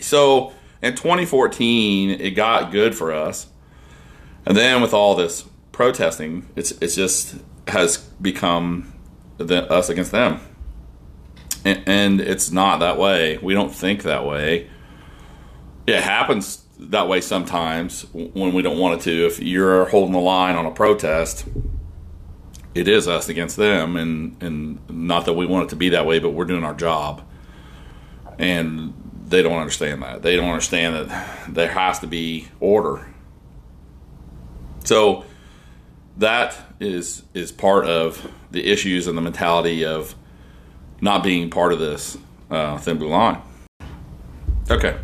so 0.00 0.52
in 0.82 0.94
2014, 0.94 2.10
it 2.10 2.30
got 2.30 2.72
good 2.72 2.94
for 2.94 3.12
us, 3.12 3.46
and 4.46 4.56
then 4.56 4.82
with 4.82 4.94
all 4.94 5.14
this 5.14 5.44
protesting, 5.72 6.48
it's 6.56 6.72
it's 6.72 6.94
just 6.94 7.36
has 7.68 7.96
become 7.96 8.92
the, 9.38 9.70
us 9.70 9.88
against 9.88 10.12
them 10.12 10.40
and 11.64 12.20
it's 12.20 12.50
not 12.50 12.80
that 12.80 12.98
way. 12.98 13.38
We 13.38 13.54
don't 13.54 13.74
think 13.74 14.02
that 14.02 14.26
way. 14.26 14.68
It 15.86 16.02
happens 16.02 16.64
that 16.78 17.08
way 17.08 17.20
sometimes 17.20 18.06
when 18.12 18.52
we 18.52 18.62
don't 18.62 18.78
want 18.78 19.00
it 19.00 19.04
to. 19.04 19.26
If 19.26 19.40
you're 19.40 19.86
holding 19.86 20.12
the 20.12 20.20
line 20.20 20.56
on 20.56 20.66
a 20.66 20.70
protest, 20.70 21.46
it 22.74 22.88
is 22.88 23.08
us 23.08 23.28
against 23.28 23.56
them, 23.56 23.96
and 23.96 24.42
and 24.42 24.90
not 24.90 25.24
that 25.24 25.34
we 25.34 25.46
want 25.46 25.66
it 25.66 25.68
to 25.70 25.76
be 25.76 25.90
that 25.90 26.06
way, 26.06 26.18
but 26.18 26.30
we're 26.30 26.44
doing 26.44 26.64
our 26.64 26.74
job, 26.74 27.22
and 28.38 29.03
they 29.34 29.42
don't 29.42 29.58
understand 29.58 30.02
that. 30.02 30.22
They 30.22 30.36
don't 30.36 30.48
understand 30.48 30.94
that 31.10 31.54
there 31.54 31.70
has 31.70 31.98
to 32.00 32.06
be 32.06 32.48
order. 32.60 33.06
So 34.84 35.24
that 36.18 36.56
is 36.78 37.24
is 37.34 37.50
part 37.50 37.86
of 37.86 38.30
the 38.52 38.64
issues 38.70 39.08
and 39.08 39.18
the 39.18 39.22
mentality 39.22 39.84
of 39.84 40.14
not 41.00 41.24
being 41.24 41.50
part 41.50 41.72
of 41.72 41.80
this 41.80 42.16
uh, 42.50 42.78
thin 42.78 42.98
blue 42.98 43.08
line. 43.08 43.42
Okay. 44.70 44.98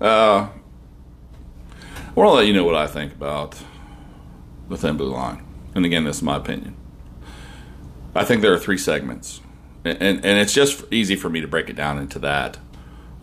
Uh, 0.00 0.48
I 0.48 2.12
want 2.14 2.28
to 2.28 2.32
let 2.32 2.46
you 2.46 2.52
know 2.52 2.64
what 2.64 2.74
I 2.74 2.86
think 2.88 3.12
about 3.12 3.56
the 4.68 4.76
thin 4.76 4.96
blue 4.96 5.12
line. 5.12 5.44
And 5.74 5.84
again, 5.84 6.04
this 6.04 6.16
is 6.16 6.22
my 6.22 6.36
opinion. 6.36 6.76
I 8.16 8.24
think 8.24 8.42
there 8.42 8.52
are 8.52 8.58
three 8.58 8.78
segments, 8.78 9.40
and, 9.84 10.00
and, 10.00 10.24
and 10.24 10.38
it's 10.38 10.52
just 10.52 10.84
easy 10.92 11.16
for 11.16 11.28
me 11.28 11.40
to 11.40 11.48
break 11.48 11.68
it 11.68 11.74
down 11.74 11.98
into 11.98 12.18
that. 12.20 12.58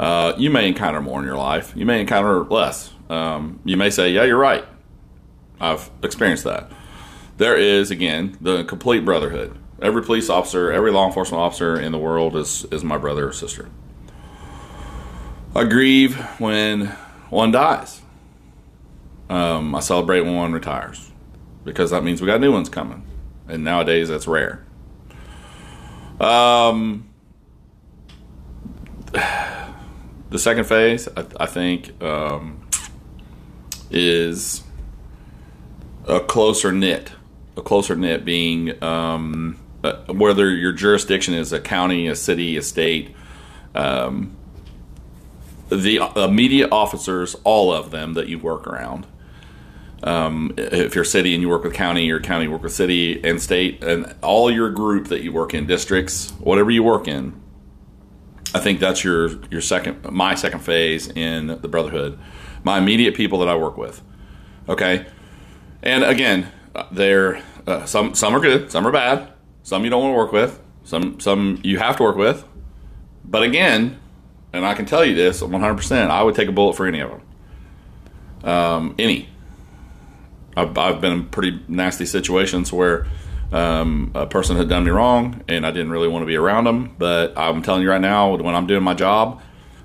Uh, 0.01 0.33
you 0.35 0.49
may 0.49 0.67
encounter 0.67 0.99
more 0.99 1.19
in 1.19 1.25
your 1.25 1.37
life, 1.37 1.73
you 1.75 1.85
may 1.85 2.01
encounter 2.01 2.43
less. 2.45 2.91
Um, 3.07 3.59
you 3.63 3.77
may 3.77 3.91
say, 3.91 4.11
Yeah, 4.11 4.23
you're 4.23 4.39
right. 4.39 4.65
I've 5.59 5.91
experienced 6.01 6.43
that. 6.45 6.71
There 7.37 7.55
is, 7.55 7.91
again, 7.91 8.35
the 8.41 8.63
complete 8.63 9.05
brotherhood. 9.05 9.55
Every 9.79 10.01
police 10.01 10.27
officer, 10.27 10.71
every 10.71 10.91
law 10.91 11.05
enforcement 11.05 11.39
officer 11.39 11.79
in 11.79 11.91
the 11.91 11.99
world 11.99 12.35
is, 12.35 12.65
is 12.71 12.83
my 12.83 12.97
brother 12.97 13.27
or 13.27 13.31
sister. 13.31 13.69
I 15.55 15.65
grieve 15.65 16.15
when 16.39 16.87
one 17.29 17.51
dies. 17.51 18.01
Um, 19.29 19.75
I 19.75 19.81
celebrate 19.81 20.21
when 20.21 20.35
one 20.35 20.51
retires 20.51 21.11
because 21.63 21.91
that 21.91 22.03
means 22.03 22.21
we 22.21 22.27
got 22.27 22.41
new 22.41 22.51
ones 22.51 22.69
coming. 22.69 23.05
And 23.47 23.63
nowadays 23.63 24.09
that's 24.09 24.27
rare. 24.27 24.65
Um, 26.19 27.07
the 30.31 30.39
second 30.39 30.63
phase, 30.63 31.07
I, 31.15 31.25
I 31.41 31.45
think, 31.45 32.01
um, 32.01 32.65
is 33.91 34.63
a 36.07 36.19
closer 36.19 36.71
knit. 36.71 37.11
A 37.57 37.61
closer 37.61 37.97
knit 37.97 38.23
being 38.23 38.81
um, 38.81 39.59
uh, 39.83 39.97
whether 40.13 40.49
your 40.49 40.71
jurisdiction 40.71 41.33
is 41.33 41.51
a 41.51 41.59
county, 41.59 42.07
a 42.07 42.15
city, 42.15 42.55
a 42.55 42.61
state, 42.61 43.13
um, 43.75 44.35
the 45.67 45.97
immediate 46.15 46.71
officers, 46.71 47.35
all 47.43 47.73
of 47.73 47.91
them 47.91 48.13
that 48.13 48.27
you 48.27 48.39
work 48.39 48.67
around. 48.67 49.05
Um, 50.03 50.53
if 50.57 50.95
you're 50.95 51.03
city 51.03 51.33
and 51.33 51.41
you 51.41 51.49
work 51.49 51.63
with 51.63 51.73
county, 51.73 52.09
or 52.09 52.19
county 52.19 52.47
work 52.47 52.63
with 52.63 52.73
city 52.73 53.23
and 53.23 53.41
state, 53.41 53.83
and 53.83 54.15
all 54.21 54.49
your 54.49 54.69
group 54.69 55.07
that 55.09 55.23
you 55.23 55.31
work 55.31 55.53
in, 55.53 55.67
districts, 55.67 56.31
whatever 56.39 56.71
you 56.71 56.83
work 56.83 57.07
in, 57.07 57.40
I 58.53 58.59
think 58.59 58.79
that's 58.79 59.03
your 59.03 59.41
your 59.49 59.61
second, 59.61 60.11
my 60.11 60.35
second 60.35 60.59
phase 60.59 61.07
in 61.07 61.47
the 61.47 61.67
brotherhood. 61.67 62.19
My 62.63 62.77
immediate 62.77 63.15
people 63.15 63.39
that 63.39 63.47
I 63.47 63.55
work 63.55 63.77
with. 63.77 64.01
Okay, 64.67 65.05
and 65.81 66.03
again, 66.03 66.51
they're 66.91 67.41
uh, 67.67 67.85
some 67.85 68.13
some 68.13 68.35
are 68.35 68.39
good, 68.39 68.71
some 68.71 68.85
are 68.85 68.91
bad. 68.91 69.31
Some 69.63 69.83
you 69.83 69.89
don't 69.89 70.03
want 70.03 70.13
to 70.13 70.17
work 70.17 70.31
with. 70.31 70.61
Some 70.83 71.19
some 71.19 71.59
you 71.63 71.79
have 71.79 71.97
to 71.97 72.03
work 72.03 72.17
with. 72.17 72.45
But 73.23 73.43
again, 73.43 73.99
and 74.53 74.65
I 74.65 74.73
can 74.73 74.85
tell 74.85 75.05
you 75.05 75.15
this 75.15 75.41
100%, 75.41 76.09
I 76.09 76.23
would 76.23 76.35
take 76.35 76.49
a 76.49 76.51
bullet 76.51 76.75
for 76.75 76.85
any 76.85 76.99
of 76.99 77.09
them. 77.11 78.49
Um, 78.49 78.95
any. 78.99 79.29
I've, 80.57 80.77
I've 80.77 80.99
been 80.99 81.13
in 81.13 81.25
pretty 81.27 81.61
nasty 81.67 82.05
situations 82.05 82.73
where 82.73 83.07
um, 83.51 84.11
a 84.15 84.25
person 84.25 84.57
had 84.57 84.69
done 84.69 84.83
me 84.83 84.91
wrong 84.91 85.43
and 85.47 85.65
I 85.65 85.71
didn't 85.71 85.91
really 85.91 86.07
want 86.07 86.23
to 86.23 86.27
be 86.27 86.35
around 86.35 86.65
them. 86.65 86.95
But 86.97 87.37
I'm 87.37 87.61
telling 87.61 87.81
you 87.81 87.89
right 87.89 88.01
now, 88.01 88.35
when 88.35 88.55
I'm 88.55 88.67
doing 88.67 88.83
my 88.83 88.93
job, 88.93 89.41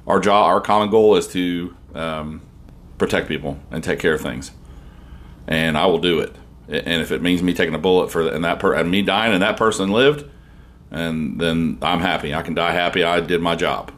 our 0.07 0.21
job, 0.21 0.47
our 0.47 0.61
common 0.61 0.91
goal 0.91 1.17
is 1.17 1.27
to 1.29 1.77
um, 1.95 2.43
protect 2.99 3.29
people 3.29 3.59
and 3.71 3.83
take 3.83 3.99
care 3.99 4.15
of 4.15 4.21
things. 4.21 4.53
And 5.47 5.77
I 5.77 5.87
will 5.87 5.99
do 5.99 6.21
it 6.21 6.35
and 6.69 7.03
if 7.03 7.13
it 7.13 7.23
means 7.23 7.43
me 7.43 7.55
taking 7.55 7.75
a 7.75 7.79
bullet 7.79 8.11
for 8.11 8.29
and 8.29 8.45
that 8.45 8.59
per, 8.59 8.75
and 8.75 8.91
me 8.91 9.03
dying 9.03 9.33
and 9.33 9.43
that 9.43 9.57
person 9.57 9.91
lived, 9.91 10.29
and 10.91 11.41
then 11.41 11.79
I'm 11.83 12.01
happy. 12.01 12.35
I 12.35 12.43
can 12.43 12.55
die 12.55 12.73
happy. 12.73 13.05
I 13.05 13.21
did 13.21 13.41
my 13.41 13.55
job. 13.55 13.93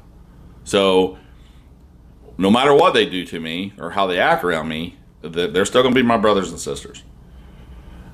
So 0.64 1.18
no 2.36 2.50
matter 2.50 2.74
what 2.74 2.94
they 2.94 3.06
do 3.06 3.24
to 3.26 3.40
me 3.40 3.72
or 3.78 3.90
how 3.90 4.06
they 4.06 4.18
act 4.18 4.44
around 4.44 4.68
me, 4.68 4.96
they're 5.22 5.64
still 5.64 5.82
going 5.82 5.94
to 5.94 6.00
be 6.00 6.06
my 6.06 6.18
brothers 6.18 6.50
and 6.50 6.60
sisters. 6.60 7.02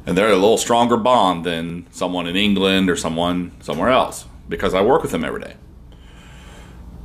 And 0.07 0.19
they're 0.19 0.31
a 0.31 0.37
little 0.37 0.59
stronger 0.59 0.97
bond 0.97 1.45
than 1.45 1.87
someone 1.91 2.27
in 2.27 2.37
England 2.37 2.91
or 2.91 2.97
someone 2.97 3.53
somewhere 3.61 3.89
else 3.89 4.27
because 4.49 4.75
I 4.75 4.83
work 4.83 5.03
with 5.03 5.13
them 5.13 5.25
every 5.25 5.41
day. 5.41 5.55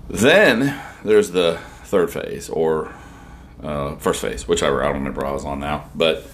Then 0.10 0.80
there's 1.04 1.32
the 1.32 1.60
third 1.84 2.12
phase 2.12 2.50
or 2.50 2.94
uh, 3.64 3.96
first 3.96 4.22
phase, 4.22 4.48
whichever 4.48 4.84
I 4.84 4.88
don't 4.88 4.96
remember 4.96 5.26
I 5.26 5.32
was 5.32 5.46
on 5.46 5.60
now, 5.60 5.90
but 5.96 6.26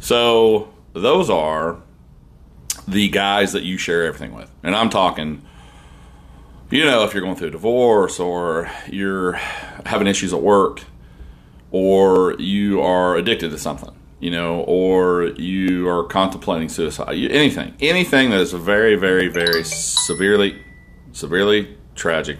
so 0.00 0.72
those 0.92 1.30
are 1.30 1.80
the 2.86 3.08
guys 3.08 3.52
that 3.52 3.64
you 3.64 3.78
share 3.78 4.04
everything 4.04 4.34
with. 4.34 4.50
And 4.62 4.74
I'm 4.74 4.90
talking, 4.90 5.42
you 6.70 6.84
know, 6.84 7.04
if 7.04 7.14
you're 7.14 7.22
going 7.22 7.36
through 7.36 7.48
a 7.48 7.52
divorce 7.52 8.20
or 8.20 8.70
you're 8.88 9.32
having 9.84 10.06
issues 10.06 10.32
at 10.32 10.40
work 10.40 10.82
or 11.70 12.34
you 12.38 12.80
are 12.80 13.16
addicted 13.16 13.50
to 13.50 13.58
something, 13.58 13.95
you 14.18 14.30
know, 14.30 14.60
or 14.60 15.24
you 15.36 15.88
are 15.88 16.04
contemplating 16.04 16.68
suicide, 16.68 17.14
anything, 17.14 17.74
anything 17.80 18.30
that 18.30 18.40
is 18.40 18.52
very, 18.52 18.96
very, 18.96 19.28
very 19.28 19.64
severely, 19.64 20.62
severely 21.12 21.76
tragic 21.94 22.38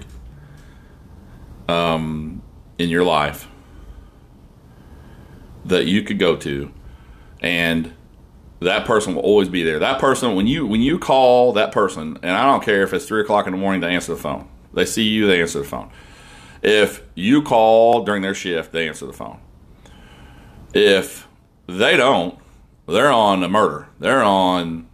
um, 1.68 2.42
in 2.78 2.88
your 2.88 3.04
life 3.04 3.48
that 5.64 5.86
you 5.86 6.02
could 6.02 6.18
go 6.18 6.36
to 6.36 6.70
and 7.40 7.92
that 8.60 8.86
person 8.86 9.14
will 9.14 9.22
always 9.22 9.48
be 9.48 9.62
there. 9.62 9.78
That 9.78 10.00
person, 10.00 10.34
when 10.34 10.46
you 10.46 10.66
when 10.66 10.80
you 10.80 10.98
call 10.98 11.52
that 11.54 11.72
person, 11.72 12.18
and 12.22 12.32
I 12.32 12.44
don't 12.44 12.62
care 12.62 12.82
if 12.82 12.92
it's 12.92 13.04
three 13.04 13.20
o'clock 13.20 13.46
in 13.46 13.52
the 13.52 13.58
morning, 13.58 13.80
they 13.80 13.94
answer 13.94 14.14
the 14.14 14.20
phone. 14.20 14.48
They 14.72 14.84
see 14.84 15.04
you, 15.04 15.26
they 15.26 15.40
answer 15.40 15.58
the 15.58 15.64
phone. 15.64 15.90
If 16.62 17.02
you 17.14 17.42
call 17.42 18.04
during 18.04 18.22
their 18.22 18.34
shift, 18.34 18.72
they 18.72 18.88
answer 18.88 19.06
the 19.06 19.12
phone. 19.12 19.40
If 20.72 21.25
they 21.66 21.96
don't, 21.96 22.38
they're 22.86 23.10
on 23.10 23.42
a 23.42 23.48
murder. 23.48 23.88
They're 23.98 24.22
on 24.22 24.86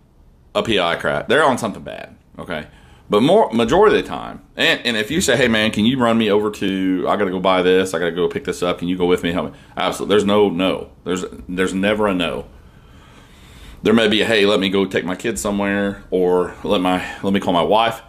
a 0.54 0.62
PI 0.62 0.96
crack. 0.96 1.28
They're 1.28 1.44
on 1.44 1.58
something 1.58 1.82
bad. 1.82 2.16
Okay, 2.38 2.66
But 3.10 3.22
more 3.22 3.50
majority 3.52 3.98
of 3.98 4.04
the 4.04 4.08
time, 4.08 4.42
and, 4.56 4.80
and 4.86 4.96
if 4.96 5.10
you 5.10 5.20
say, 5.20 5.36
"Hey 5.36 5.48
man, 5.48 5.70
can 5.70 5.84
you 5.84 5.98
run 5.98 6.16
me 6.16 6.30
over 6.30 6.50
to? 6.50 7.04
I 7.06 7.16
got 7.16 7.26
to 7.26 7.30
go 7.30 7.40
buy 7.40 7.60
this. 7.60 7.92
I 7.92 7.98
got 7.98 8.06
to 8.06 8.12
go 8.12 8.26
pick 8.26 8.44
this 8.44 8.62
up. 8.62 8.78
Can 8.78 8.88
you 8.88 8.96
go 8.96 9.04
with 9.04 9.22
me?" 9.22 9.32
Help 9.32 9.52
me. 9.52 9.58
Absolutely. 9.76 10.14
There's 10.14 10.24
no 10.24 10.48
no. 10.48 10.90
There's 11.04 11.24
there's 11.46 11.74
never 11.74 12.06
a 12.06 12.14
no. 12.14 12.46
There 13.82 13.92
may 13.92 14.08
be 14.08 14.22
a 14.22 14.24
hey, 14.26 14.46
let 14.46 14.60
me 14.60 14.70
go 14.70 14.86
take 14.86 15.04
my 15.04 15.14
kids 15.14 15.42
somewhere, 15.42 16.04
or 16.10 16.54
let 16.64 16.80
my 16.80 17.04
let 17.22 17.34
me 17.34 17.40
call 17.40 17.52
my 17.52 17.62
wife, 17.62 18.00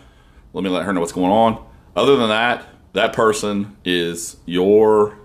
let 0.53 0.63
me 0.63 0.69
let 0.69 0.85
her 0.85 0.93
know 0.93 1.01
what's 1.01 1.11
going 1.11 1.31
on. 1.31 1.63
Other 1.97 2.15
than 2.15 2.29
that, 2.29 2.65
that 2.93 3.11
person 3.11 3.75
is 3.83 4.37
your 4.45 5.17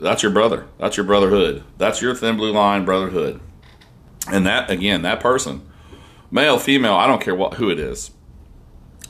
that's 0.00 0.22
your 0.22 0.32
brother. 0.32 0.66
That's 0.78 0.96
your 0.96 1.06
brotherhood. 1.06 1.62
That's 1.78 2.00
your 2.00 2.14
thin 2.14 2.36
blue 2.36 2.52
line 2.52 2.84
brotherhood. 2.84 3.40
And 4.30 4.46
that 4.46 4.70
again, 4.70 5.02
that 5.02 5.20
person, 5.20 5.62
male, 6.30 6.58
female, 6.58 6.94
I 6.94 7.06
don't 7.06 7.20
care 7.20 7.34
what 7.34 7.54
who 7.54 7.70
it 7.70 7.78
is 7.78 8.10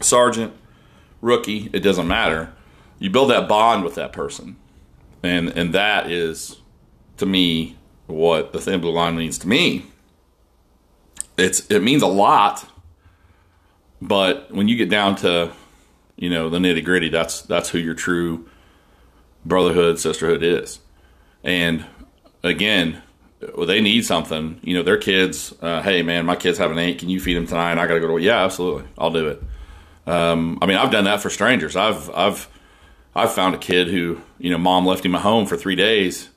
sergeant, 0.01 0.53
rookie, 1.21 1.71
it 1.73 1.81
doesn't 1.81 2.09
matter. 2.09 2.53
You 2.99 3.11
build 3.11 3.31
that 3.31 3.49
bond 3.49 3.85
with 3.85 3.95
that 3.95 4.13
person. 4.13 4.57
And 5.23 5.51
and 5.51 5.75
that 5.75 6.11
is 6.11 6.61
to 7.19 7.27
me 7.27 7.77
what 8.07 8.53
the 8.53 8.61
thin 8.61 8.81
blue 8.81 8.93
line 8.93 9.17
means 9.17 9.39
to 9.39 9.49
me. 9.49 9.87
It's 11.37 11.67
it 11.67 11.81
means 11.81 12.03
a 12.03 12.07
lot, 12.07 12.67
but 14.01 14.51
when 14.51 14.69
you 14.69 14.77
get 14.77 14.89
down 14.89 15.17
to, 15.17 15.53
you 16.17 16.31
know, 16.31 16.49
the 16.49 16.59
nitty 16.59 16.85
gritty, 16.85 17.09
that's 17.09 17.43
that's 17.43 17.69
who 17.71 17.79
your 17.79 17.95
true 17.95 18.49
brotherhood, 19.45 19.99
sisterhood 19.99 20.43
is. 20.43 20.81
And 21.43 21.85
again, 22.43 23.03
they 23.41 23.81
need 23.81 24.05
something. 24.05 24.61
You 24.63 24.75
know, 24.75 24.83
their 24.83 24.99
kids. 24.99 25.55
Uh, 25.61 25.83
hey, 25.83 26.03
man, 26.03 26.27
my 26.27 26.37
kids 26.37 26.59
have 26.59 26.71
an 26.71 26.79
eight. 26.79 26.99
Can 26.99 27.09
you 27.09 27.21
feed 27.21 27.35
them 27.35 27.47
tonight? 27.47 27.79
I 27.79 27.87
got 27.87 27.95
to 27.95 28.01
go 28.01 28.09
to. 28.09 28.23
Yeah, 28.23 28.45
absolutely. 28.45 28.85
I'll 28.99 29.11
do 29.11 29.29
it. 29.29 29.43
Um, 30.07 30.59
I 30.61 30.67
mean, 30.67 30.77
I've 30.77 30.91
done 30.91 31.05
that 31.05 31.21
for 31.21 31.31
strangers. 31.31 31.77
I've 31.77 32.11
I've 32.11 32.49
I've 33.15 33.33
found 33.33 33.55
a 33.55 33.59
kid 33.59 33.89
who 33.89 34.21
you 34.39 34.51
know 34.51 34.59
mom 34.59 34.87
left 34.87 35.05
him 35.05 35.15
at 35.15 35.23
home 35.23 35.47
for 35.47 35.57
three 35.57 35.77
days, 35.77 36.29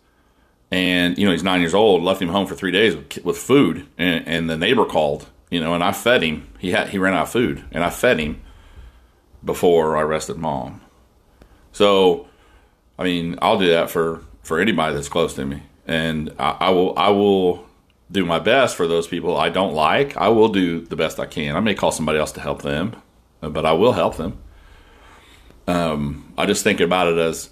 and 0.72 1.18
you 1.18 1.26
know 1.26 1.32
he's 1.32 1.44
nine 1.44 1.62
years 1.62 1.74
old. 1.74 2.04
Left 2.04 2.22
him 2.22 2.30
home 2.30 2.46
for 2.46 2.56
three 2.56 2.72
days 2.72 2.96
with, 2.96 3.26
with 3.26 3.38
food, 3.38 3.88
and, 3.98 4.28
and 4.28 4.50
the 4.50 4.58
neighbor 4.58 4.86
called. 4.86 5.28
You 5.50 5.60
know, 5.60 5.74
and 5.74 5.84
I 5.84 5.92
fed 5.92 6.24
him. 6.24 6.48
He 6.60 6.72
had 6.72 6.90
he 6.90 6.98
ran 6.98 7.14
out 7.14 7.24
of 7.24 7.30
food, 7.30 7.64
and 7.72 7.84
I 7.84 7.90
fed 7.90 8.20
him 8.20 8.42
before 9.44 9.98
I 9.98 10.02
arrested 10.02 10.38
mom. 10.38 10.82
So, 11.72 12.28
I 12.98 13.04
mean, 13.04 13.38
I'll 13.42 13.60
do 13.60 13.70
that 13.70 13.90
for 13.90 14.24
for 14.44 14.60
anybody 14.60 14.96
that's 14.96 15.10
close 15.10 15.34
to 15.36 15.46
me, 15.46 15.64
and 15.88 16.34
I, 16.38 16.58
I 16.60 16.70
will 16.70 16.98
I 16.98 17.10
will 17.10 17.66
do 18.12 18.26
my 18.26 18.40
best 18.40 18.76
for 18.76 18.88
those 18.88 19.08
people 19.08 19.38
I 19.38 19.50
don't 19.50 19.74
like. 19.74 20.16
I 20.18 20.28
will 20.30 20.50
do 20.50 20.82
the 20.82 20.96
best 20.96 21.20
I 21.20 21.26
can. 21.26 21.56
I 21.56 21.60
may 21.60 21.74
call 21.74 21.92
somebody 21.92 22.20
else 22.20 22.32
to 22.34 22.42
help 22.42 22.62
them 22.62 22.96
but 23.50 23.66
I 23.66 23.74
will 23.74 23.94
help 23.94 24.18
them. 24.18 24.38
Um, 25.68 26.34
I 26.38 26.46
just 26.46 26.64
think 26.64 26.80
about 26.80 27.08
it 27.08 27.18
as, 27.18 27.50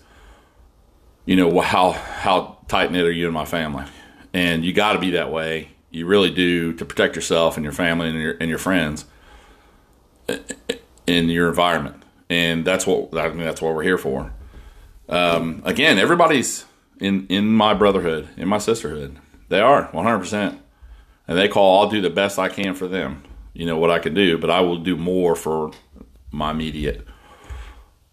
you 1.26 1.36
know, 1.36 1.60
how 1.62 1.92
how 1.92 2.58
tight 2.68 2.92
knit 2.92 3.06
are 3.06 3.12
you 3.12 3.26
and 3.26 3.34
my 3.34 3.46
family, 3.46 3.86
and 4.34 4.64
you 4.64 4.74
got 4.74 4.94
to 4.94 5.00
be 5.00 5.12
that 5.12 5.32
way. 5.32 5.70
You 5.90 6.06
really 6.06 6.32
do 6.32 6.74
to 6.74 6.86
protect 6.86 7.16
yourself 7.16 7.58
and 7.58 7.64
your 7.64 7.74
family 7.74 8.10
and 8.10 8.20
your 8.20 8.38
and 8.40 8.50
your 8.50 8.60
friends 8.60 9.06
in 11.08 11.30
your 11.30 11.50
environment, 11.50 12.04
and 12.30 12.66
that's 12.66 12.86
what 12.86 13.18
I 13.18 13.30
mean. 13.30 13.40
That's 13.40 13.62
what 13.62 13.76
we're 13.76 13.84
here 13.84 13.98
for. 13.98 14.34
Um, 15.10 15.62
again, 15.66 15.98
everybody's 15.98 16.66
in 17.00 17.28
in 17.28 17.48
my 17.48 17.74
brotherhood, 17.74 18.30
in 18.38 18.48
my 18.48 18.58
sisterhood. 18.58 19.18
They 19.50 19.60
are 19.60 19.90
100, 19.92 20.20
percent 20.20 20.62
and 21.28 21.38
they 21.38 21.48
call. 21.48 21.82
I'll 21.82 21.90
do 21.90 22.02
the 22.02 22.10
best 22.10 22.40
I 22.40 22.50
can 22.50 22.74
for 22.74 22.88
them 22.88 23.24
you 23.54 23.66
know 23.66 23.78
what 23.78 23.92
I 23.92 24.00
can 24.00 24.14
do, 24.14 24.38
but 24.38 24.50
I 24.50 24.62
will 24.62 24.78
do 24.78 24.96
more 24.96 25.36
for 25.36 25.72
my 26.32 26.52
immediate 26.52 27.06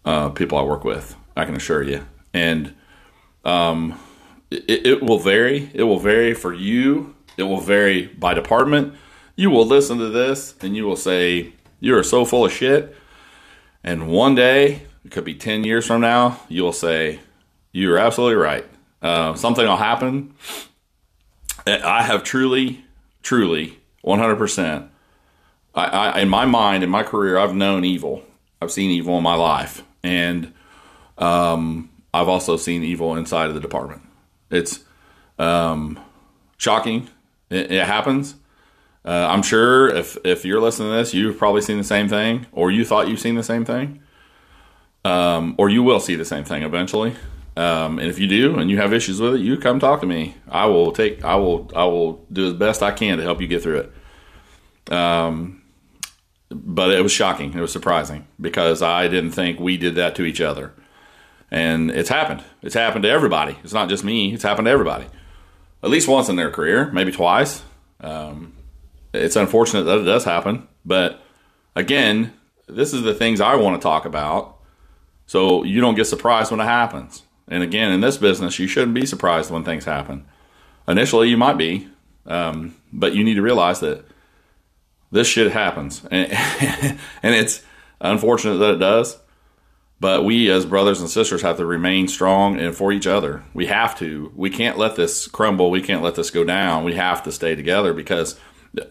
uh, 0.05 0.29
people 0.29 0.57
I 0.57 0.63
work 0.63 0.83
with. 0.83 1.15
I 1.35 1.45
can 1.45 1.55
assure 1.55 1.81
you, 1.83 2.05
and 2.33 2.75
um, 3.45 3.97
it, 4.51 4.85
it 4.85 5.03
will 5.03 5.19
vary. 5.19 5.69
It 5.73 5.83
will 5.83 5.99
vary 5.99 6.33
for 6.33 6.53
you. 6.53 7.15
It 7.37 7.43
will 7.43 7.61
vary 7.61 8.07
by 8.07 8.33
department. 8.33 8.95
You 9.35 9.49
will 9.49 9.65
listen 9.65 9.97
to 9.99 10.09
this 10.09 10.53
and 10.61 10.75
you 10.75 10.85
will 10.85 10.97
say, 10.97 11.53
"You 11.79 11.97
are 11.97 12.03
so 12.03 12.25
full 12.25 12.45
of 12.45 12.51
shit." 12.51 12.95
And 13.81 14.09
one 14.09 14.35
day, 14.35 14.81
it 15.05 15.11
could 15.11 15.25
be 15.25 15.35
ten 15.35 15.63
years 15.63 15.85
from 15.85 16.01
now, 16.01 16.39
you 16.49 16.63
will 16.63 16.73
say, 16.73 17.19
"You 17.71 17.93
are 17.93 17.99
absolutely 17.99 18.35
right." 18.35 18.65
Uh, 19.01 19.33
something 19.35 19.65
will 19.65 19.77
happen. 19.77 20.33
I 21.65 22.03
have 22.03 22.23
truly, 22.23 22.83
truly, 23.21 23.79
one 24.01 24.19
hundred 24.19 24.37
percent 24.37 24.89
I, 25.75 25.85
I, 25.85 26.19
in 26.19 26.29
my 26.29 26.45
mind, 26.45 26.83
in 26.83 26.89
my 26.89 27.03
career, 27.03 27.37
I've 27.37 27.55
known 27.55 27.85
evil. 27.85 28.23
I've 28.61 28.71
seen 28.71 28.91
evil 28.91 29.17
in 29.17 29.23
my 29.23 29.35
life, 29.35 29.83
and 30.03 30.53
um, 31.17 31.89
I've 32.13 32.27
also 32.27 32.57
seen 32.57 32.83
evil 32.83 33.15
inside 33.15 33.49
of 33.49 33.55
the 33.55 33.61
department. 33.61 34.01
It's 34.49 34.83
um, 35.37 35.99
shocking. 36.57 37.09
It, 37.49 37.71
it 37.71 37.85
happens. 37.85 38.35
Uh, 39.05 39.27
I'm 39.29 39.43
sure 39.43 39.87
if 39.87 40.17
if 40.25 40.43
you're 40.43 40.59
listening 40.59 40.89
to 40.89 40.97
this, 40.97 41.13
you've 41.13 41.37
probably 41.37 41.61
seen 41.61 41.77
the 41.77 41.83
same 41.83 42.09
thing, 42.09 42.47
or 42.51 42.71
you 42.71 42.83
thought 42.83 43.07
you've 43.07 43.19
seen 43.19 43.35
the 43.35 43.43
same 43.43 43.63
thing, 43.63 44.01
um, 45.05 45.55
or 45.57 45.69
you 45.69 45.83
will 45.83 45.99
see 45.99 46.15
the 46.15 46.25
same 46.25 46.43
thing 46.43 46.63
eventually. 46.63 47.15
Um, 47.57 47.99
and 47.99 48.07
if 48.07 48.19
you 48.19 48.27
do, 48.27 48.57
and 48.57 48.69
you 48.69 48.77
have 48.77 48.93
issues 48.93 49.19
with 49.19 49.35
it, 49.35 49.41
you 49.41 49.57
come 49.57 49.79
talk 49.79 50.01
to 50.01 50.07
me. 50.07 50.35
I 50.47 50.65
will 50.67 50.91
take. 50.91 51.23
I 51.23 51.35
will. 51.35 51.69
I 51.75 51.83
will 51.85 52.25
do 52.31 52.47
as 52.47 52.53
best 52.53 52.81
I 52.81 52.91
can 52.91 53.17
to 53.17 53.23
help 53.23 53.41
you 53.41 53.47
get 53.47 53.61
through 53.61 53.89
it. 54.87 54.93
Um, 54.93 55.61
but 56.49 56.91
it 56.91 57.01
was 57.01 57.11
shocking. 57.11 57.53
It 57.53 57.59
was 57.59 57.71
surprising 57.71 58.27
because 58.39 58.81
I 58.81 59.07
didn't 59.07 59.31
think 59.31 59.59
we 59.59 59.77
did 59.77 59.95
that 59.95 60.15
to 60.15 60.23
each 60.23 60.41
other. 60.41 60.73
And 61.51 61.89
it's 61.91 62.09
happened. 62.09 62.43
It's 62.61 62.75
happened 62.75 63.03
to 63.03 63.09
everybody. 63.09 63.57
It's 63.63 63.73
not 63.73 63.89
just 63.89 64.03
me. 64.03 64.33
It's 64.33 64.43
happened 64.43 64.65
to 64.65 64.71
everybody. 64.71 65.07
At 65.83 65.89
least 65.89 66.07
once 66.07 66.29
in 66.29 66.35
their 66.35 66.51
career, 66.51 66.91
maybe 66.91 67.11
twice. 67.11 67.63
Um, 68.01 68.53
it's 69.13 69.35
unfortunate 69.35 69.83
that 69.83 69.99
it 69.99 70.03
does 70.03 70.23
happen. 70.23 70.67
But 70.85 71.21
again, 71.75 72.33
this 72.67 72.93
is 72.93 73.01
the 73.01 73.13
things 73.13 73.41
I 73.41 73.55
want 73.55 73.81
to 73.81 73.83
talk 73.83 74.05
about. 74.05 74.58
So 75.29 75.63
you 75.63 75.79
don't 75.79 75.93
get 75.93 76.05
surprised 76.05 76.49
when 76.49 76.59
it 76.59 76.63
happens. 76.63 77.21
And 77.47 77.61
again, 77.61 77.91
in 77.91 78.01
this 78.01 78.17
business, 78.17 78.57
you 78.57 78.65
shouldn't 78.65 78.95
be 78.95 79.05
surprised 79.05 79.51
when 79.51 79.63
things 79.63 79.85
happen. 79.85 80.25
Initially, 80.87 81.29
you 81.29 81.37
might 81.37 81.55
be, 81.55 81.87
um, 82.25 82.73
but 82.91 83.13
you 83.13 83.23
need 83.23 83.35
to 83.35 83.43
realize 83.43 83.79
that 83.81 84.05
this 85.11 85.27
shit 85.27 85.51
happens, 85.51 86.03
and, 86.11 86.31
and 87.21 87.35
it's 87.35 87.61
unfortunate 88.01 88.57
that 88.57 88.73
it 88.73 88.79
does. 88.79 89.19
But 89.99 90.25
we, 90.25 90.49
as 90.49 90.65
brothers 90.65 90.99
and 90.99 91.07
sisters, 91.07 91.43
have 91.43 91.57
to 91.57 91.65
remain 91.65 92.07
strong 92.07 92.59
and 92.59 92.75
for 92.75 92.91
each 92.91 93.05
other. 93.05 93.43
We 93.53 93.67
have 93.67 93.95
to. 93.99 94.31
We 94.35 94.49
can't 94.49 94.79
let 94.79 94.95
this 94.95 95.27
crumble. 95.27 95.69
We 95.69 95.83
can't 95.83 96.01
let 96.01 96.15
this 96.15 96.31
go 96.31 96.43
down. 96.43 96.85
We 96.85 96.95
have 96.95 97.21
to 97.21 97.31
stay 97.31 97.53
together 97.53 97.93
because 97.93 98.39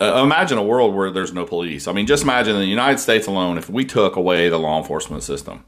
uh, 0.01 0.23
imagine 0.23 0.57
a 0.57 0.63
world 0.63 0.95
where 0.95 1.11
there's 1.11 1.33
no 1.33 1.45
police. 1.45 1.89
I 1.89 1.93
mean, 1.93 2.07
just 2.07 2.23
imagine 2.23 2.55
in 2.55 2.61
the 2.61 2.69
United 2.69 2.99
States 2.99 3.27
alone, 3.27 3.59
if 3.59 3.69
we 3.69 3.85
took 3.85 4.15
away 4.15 4.49
the 4.49 4.59
law 4.59 4.79
enforcement 4.79 5.25
system. 5.25 5.65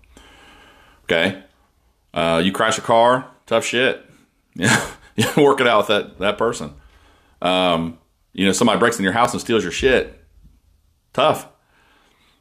Okay, 1.11 1.43
uh, 2.15 2.41
you 2.45 2.53
crash 2.53 2.79
a 2.79 2.83
car, 2.83 3.29
tough 3.47 3.65
shit. 3.65 4.05
Yeah, 5.17 5.35
work 5.37 5.61
it 5.61 5.67
out 5.67 5.79
with 5.79 5.89
that 5.89 6.19
that 6.21 6.39
person. 6.39 6.73
Um, 7.43 7.99
you 8.33 8.47
know, 8.47 8.53
somebody 8.53 8.79
breaks 8.79 8.97
in 8.97 9.03
your 9.03 9.13
house 9.13 9.33
and 9.33 9.41
steals 9.41 9.65
your 9.65 9.73
shit 9.73 10.25
tough. 11.13 11.49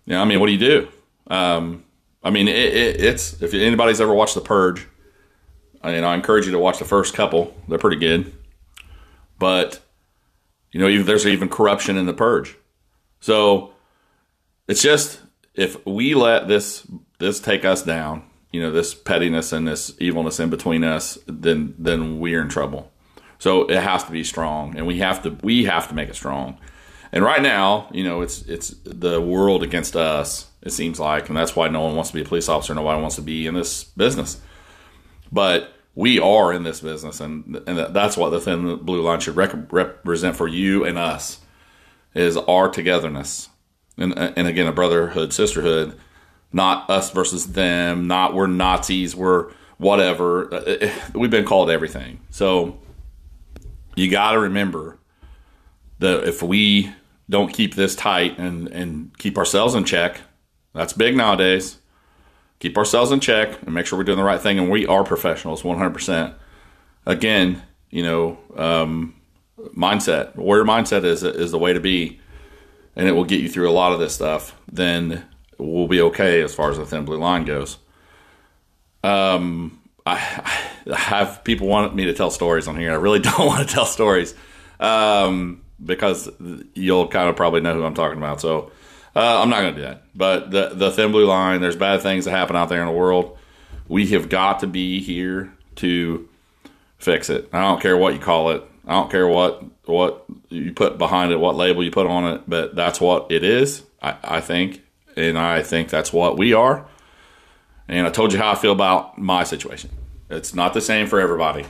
Yeah, 0.05 0.21
I 0.21 0.25
mean, 0.25 0.39
what 0.39 0.45
do 0.45 0.53
you 0.53 0.59
do? 0.59 0.87
Um, 1.27 1.83
I 2.23 2.29
mean, 2.29 2.47
it, 2.47 2.55
it, 2.55 3.01
it's 3.01 3.41
if 3.41 3.55
anybody's 3.55 3.99
ever 3.99 4.13
watched 4.13 4.35
The 4.35 4.41
Purge, 4.41 4.87
I, 5.81 5.97
I 5.97 6.15
encourage 6.15 6.45
you 6.45 6.51
to 6.51 6.59
watch 6.59 6.77
the 6.77 6.85
first 6.85 7.15
couple. 7.15 7.55
They're 7.67 7.79
pretty 7.79 7.97
good, 7.97 8.31
but 9.39 9.79
you 10.71 10.79
know, 10.79 10.87
even, 10.87 11.07
there's 11.07 11.25
even 11.25 11.49
corruption 11.49 11.97
in 11.97 12.05
The 12.05 12.13
Purge. 12.13 12.55
So 13.19 13.73
it's 14.67 14.81
just 14.81 15.21
if 15.55 15.83
we 15.87 16.13
let 16.13 16.47
this 16.47 16.87
this 17.17 17.39
take 17.39 17.65
us 17.65 17.83
down, 17.83 18.28
you 18.51 18.61
know, 18.61 18.71
this 18.71 18.93
pettiness 18.95 19.53
and 19.53 19.67
this 19.67 19.93
evilness 19.99 20.39
in 20.39 20.49
between 20.49 20.83
us, 20.83 21.17
then 21.27 21.75
then 21.77 22.19
we're 22.19 22.41
in 22.41 22.49
trouble. 22.49 22.91
So 23.37 23.65
it 23.69 23.81
has 23.81 24.03
to 24.03 24.11
be 24.11 24.23
strong, 24.23 24.75
and 24.75 24.85
we 24.85 24.99
have 24.99 25.23
to 25.23 25.37
we 25.41 25.65
have 25.65 25.87
to 25.89 25.95
make 25.95 26.09
it 26.09 26.15
strong. 26.15 26.57
And 27.11 27.23
right 27.23 27.41
now, 27.41 27.89
you 27.91 28.03
know, 28.03 28.21
it's 28.21 28.41
it's 28.43 28.69
the 28.83 29.21
world 29.21 29.63
against 29.63 29.95
us. 29.95 30.47
It 30.61 30.71
seems 30.71 30.99
like, 30.99 31.29
and 31.29 31.37
that's 31.37 31.55
why 31.55 31.69
no 31.69 31.81
one 31.81 31.95
wants 31.95 32.11
to 32.11 32.15
be 32.15 32.21
a 32.21 32.25
police 32.25 32.49
officer. 32.49 32.75
Nobody 32.75 33.01
wants 33.01 33.15
to 33.15 33.21
be 33.21 33.47
in 33.47 33.53
this 33.53 33.83
business. 33.83 34.41
But 35.31 35.73
we 35.95 36.19
are 36.19 36.51
in 36.53 36.63
this 36.63 36.81
business, 36.81 37.19
and 37.19 37.61
and 37.67 37.95
that's 37.95 38.17
what 38.17 38.29
the 38.29 38.39
thin 38.39 38.77
blue 38.77 39.01
line 39.01 39.19
should 39.19 39.35
rec- 39.35 39.71
represent 39.71 40.35
for 40.35 40.47
you 40.47 40.85
and 40.85 40.97
us 40.97 41.39
is 42.13 42.35
our 42.35 42.69
togetherness, 42.69 43.49
and 43.97 44.17
and 44.17 44.47
again 44.47 44.67
a 44.67 44.71
brotherhood, 44.71 45.33
sisterhood, 45.33 45.99
not 46.51 46.89
us 46.89 47.11
versus 47.11 47.53
them, 47.53 48.07
not 48.07 48.33
we're 48.33 48.47
Nazis, 48.47 49.15
we're 49.15 49.51
whatever. 49.77 50.53
Uh, 50.53 50.91
we've 51.13 51.31
been 51.31 51.45
called 51.45 51.69
everything. 51.69 52.19
So 52.29 52.79
you 53.95 54.09
got 54.09 54.33
to 54.33 54.39
remember 54.39 54.99
that 55.99 56.27
if 56.27 56.41
we 56.41 56.91
don't 57.29 57.53
keep 57.53 57.75
this 57.75 57.95
tight 57.95 58.37
and 58.39 58.67
and 58.69 59.17
keep 59.17 59.37
ourselves 59.37 59.75
in 59.75 59.83
check, 59.83 60.21
That's 60.73 60.93
big 60.93 61.15
nowadays. 61.15 61.77
Keep 62.59 62.77
ourselves 62.77 63.11
in 63.11 63.19
check 63.19 63.61
and 63.61 63.73
make 63.73 63.85
sure 63.85 63.97
we're 63.97 64.03
doing 64.03 64.17
the 64.17 64.23
right 64.23 64.41
thing. 64.41 64.59
And 64.59 64.69
we 64.69 64.85
are 64.85 65.03
professionals, 65.03 65.61
100%. 65.63 66.33
Again, 67.05 67.61
you 67.89 68.03
know, 68.03 68.37
um, 68.55 69.15
mindset, 69.75 70.35
warrior 70.35 70.65
mindset 70.65 71.05
is, 71.05 71.23
is 71.23 71.51
the 71.51 71.57
way 71.57 71.71
to 71.71 71.79
be. 71.79 72.19
And 72.95 73.07
it 73.07 73.13
will 73.13 73.23
get 73.23 73.39
you 73.39 73.47
through 73.47 73.69
a 73.69 73.71
lot 73.71 73.93
of 73.93 73.99
this 73.99 74.13
stuff. 74.13 74.59
Then 74.69 75.25
we'll 75.59 75.87
be 75.87 76.01
okay 76.01 76.41
as 76.41 76.55
far 76.55 76.71
as 76.71 76.77
the 76.77 76.85
thin 76.85 77.05
blue 77.05 77.17
line 77.17 77.45
goes. 77.45 77.77
Um, 79.03 79.81
I, 80.05 80.15
I 80.91 80.97
have 80.97 81.43
people 81.43 81.67
want 81.67 81.95
me 81.95 82.05
to 82.05 82.13
tell 82.13 82.31
stories 82.31 82.67
on 82.67 82.77
here. 82.77 82.91
I 82.91 82.95
really 82.95 83.19
don't 83.19 83.45
want 83.45 83.67
to 83.67 83.73
tell 83.73 83.85
stories 83.85 84.33
um, 84.79 85.61
because 85.83 86.29
you'll 86.73 87.07
kind 87.07 87.29
of 87.29 87.35
probably 87.35 87.61
know 87.61 87.73
who 87.73 87.83
I'm 87.83 87.93
talking 87.93 88.17
about. 88.17 88.41
So 88.41 88.71
uh, 89.15 89.41
I'm 89.41 89.49
not 89.49 89.61
going 89.61 89.75
to 89.75 89.81
do 89.81 89.87
that. 89.87 90.03
But 90.15 90.51
the 90.51 90.69
the 90.73 90.91
thin 90.91 91.11
blue 91.11 91.25
line, 91.25 91.61
there's 91.61 91.75
bad 91.75 92.01
things 92.01 92.25
that 92.25 92.31
happen 92.31 92.55
out 92.55 92.69
there 92.69 92.81
in 92.81 92.87
the 92.87 92.93
world. 92.93 93.37
We 93.87 94.07
have 94.07 94.29
got 94.29 94.59
to 94.59 94.67
be 94.67 95.01
here 95.01 95.51
to 95.77 96.27
fix 96.97 97.29
it. 97.29 97.49
I 97.51 97.61
don't 97.61 97.81
care 97.81 97.97
what 97.97 98.13
you 98.13 98.19
call 98.19 98.51
it. 98.51 98.63
I 98.85 98.93
don't 98.93 99.11
care 99.11 99.27
what 99.27 99.63
what 99.85 100.25
you 100.49 100.73
put 100.73 100.97
behind 100.97 101.31
it, 101.31 101.39
what 101.39 101.55
label 101.55 101.83
you 101.83 101.91
put 101.91 102.07
on 102.07 102.33
it, 102.33 102.43
but 102.47 102.75
that's 102.75 103.01
what 103.01 103.31
it 103.31 103.43
is. 103.43 103.83
I, 104.01 104.15
I 104.23 104.41
think, 104.41 104.83
and 105.19 105.37
I 105.37 105.61
think 105.61 105.89
that's 105.89 106.13
what 106.13 106.37
we 106.37 106.53
are. 106.53 106.85
And 107.87 108.07
I 108.07 108.09
told 108.09 108.33
you 108.33 108.39
how 108.39 108.51
I 108.51 108.55
feel 108.55 108.71
about 108.71 109.17
my 109.17 109.43
situation. 109.43 109.89
It's 110.29 110.53
not 110.53 110.73
the 110.73 110.81
same 110.81 111.07
for 111.07 111.19
everybody. 111.19 111.65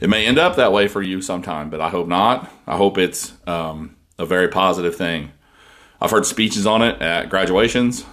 It 0.00 0.08
may 0.08 0.26
end 0.26 0.38
up 0.38 0.56
that 0.56 0.72
way 0.72 0.88
for 0.88 1.02
you 1.02 1.20
sometime, 1.20 1.70
but 1.70 1.80
I 1.80 1.90
hope 1.90 2.08
not. 2.08 2.50
I 2.66 2.76
hope 2.76 2.98
it's 2.98 3.32
um, 3.46 3.96
a 4.18 4.26
very 4.26 4.48
positive 4.48 4.96
thing. 4.96 5.32
I've 6.00 6.10
heard 6.10 6.26
speeches 6.26 6.66
on 6.66 6.82
it 6.82 7.00
at 7.00 7.28
graduations, 7.28 8.04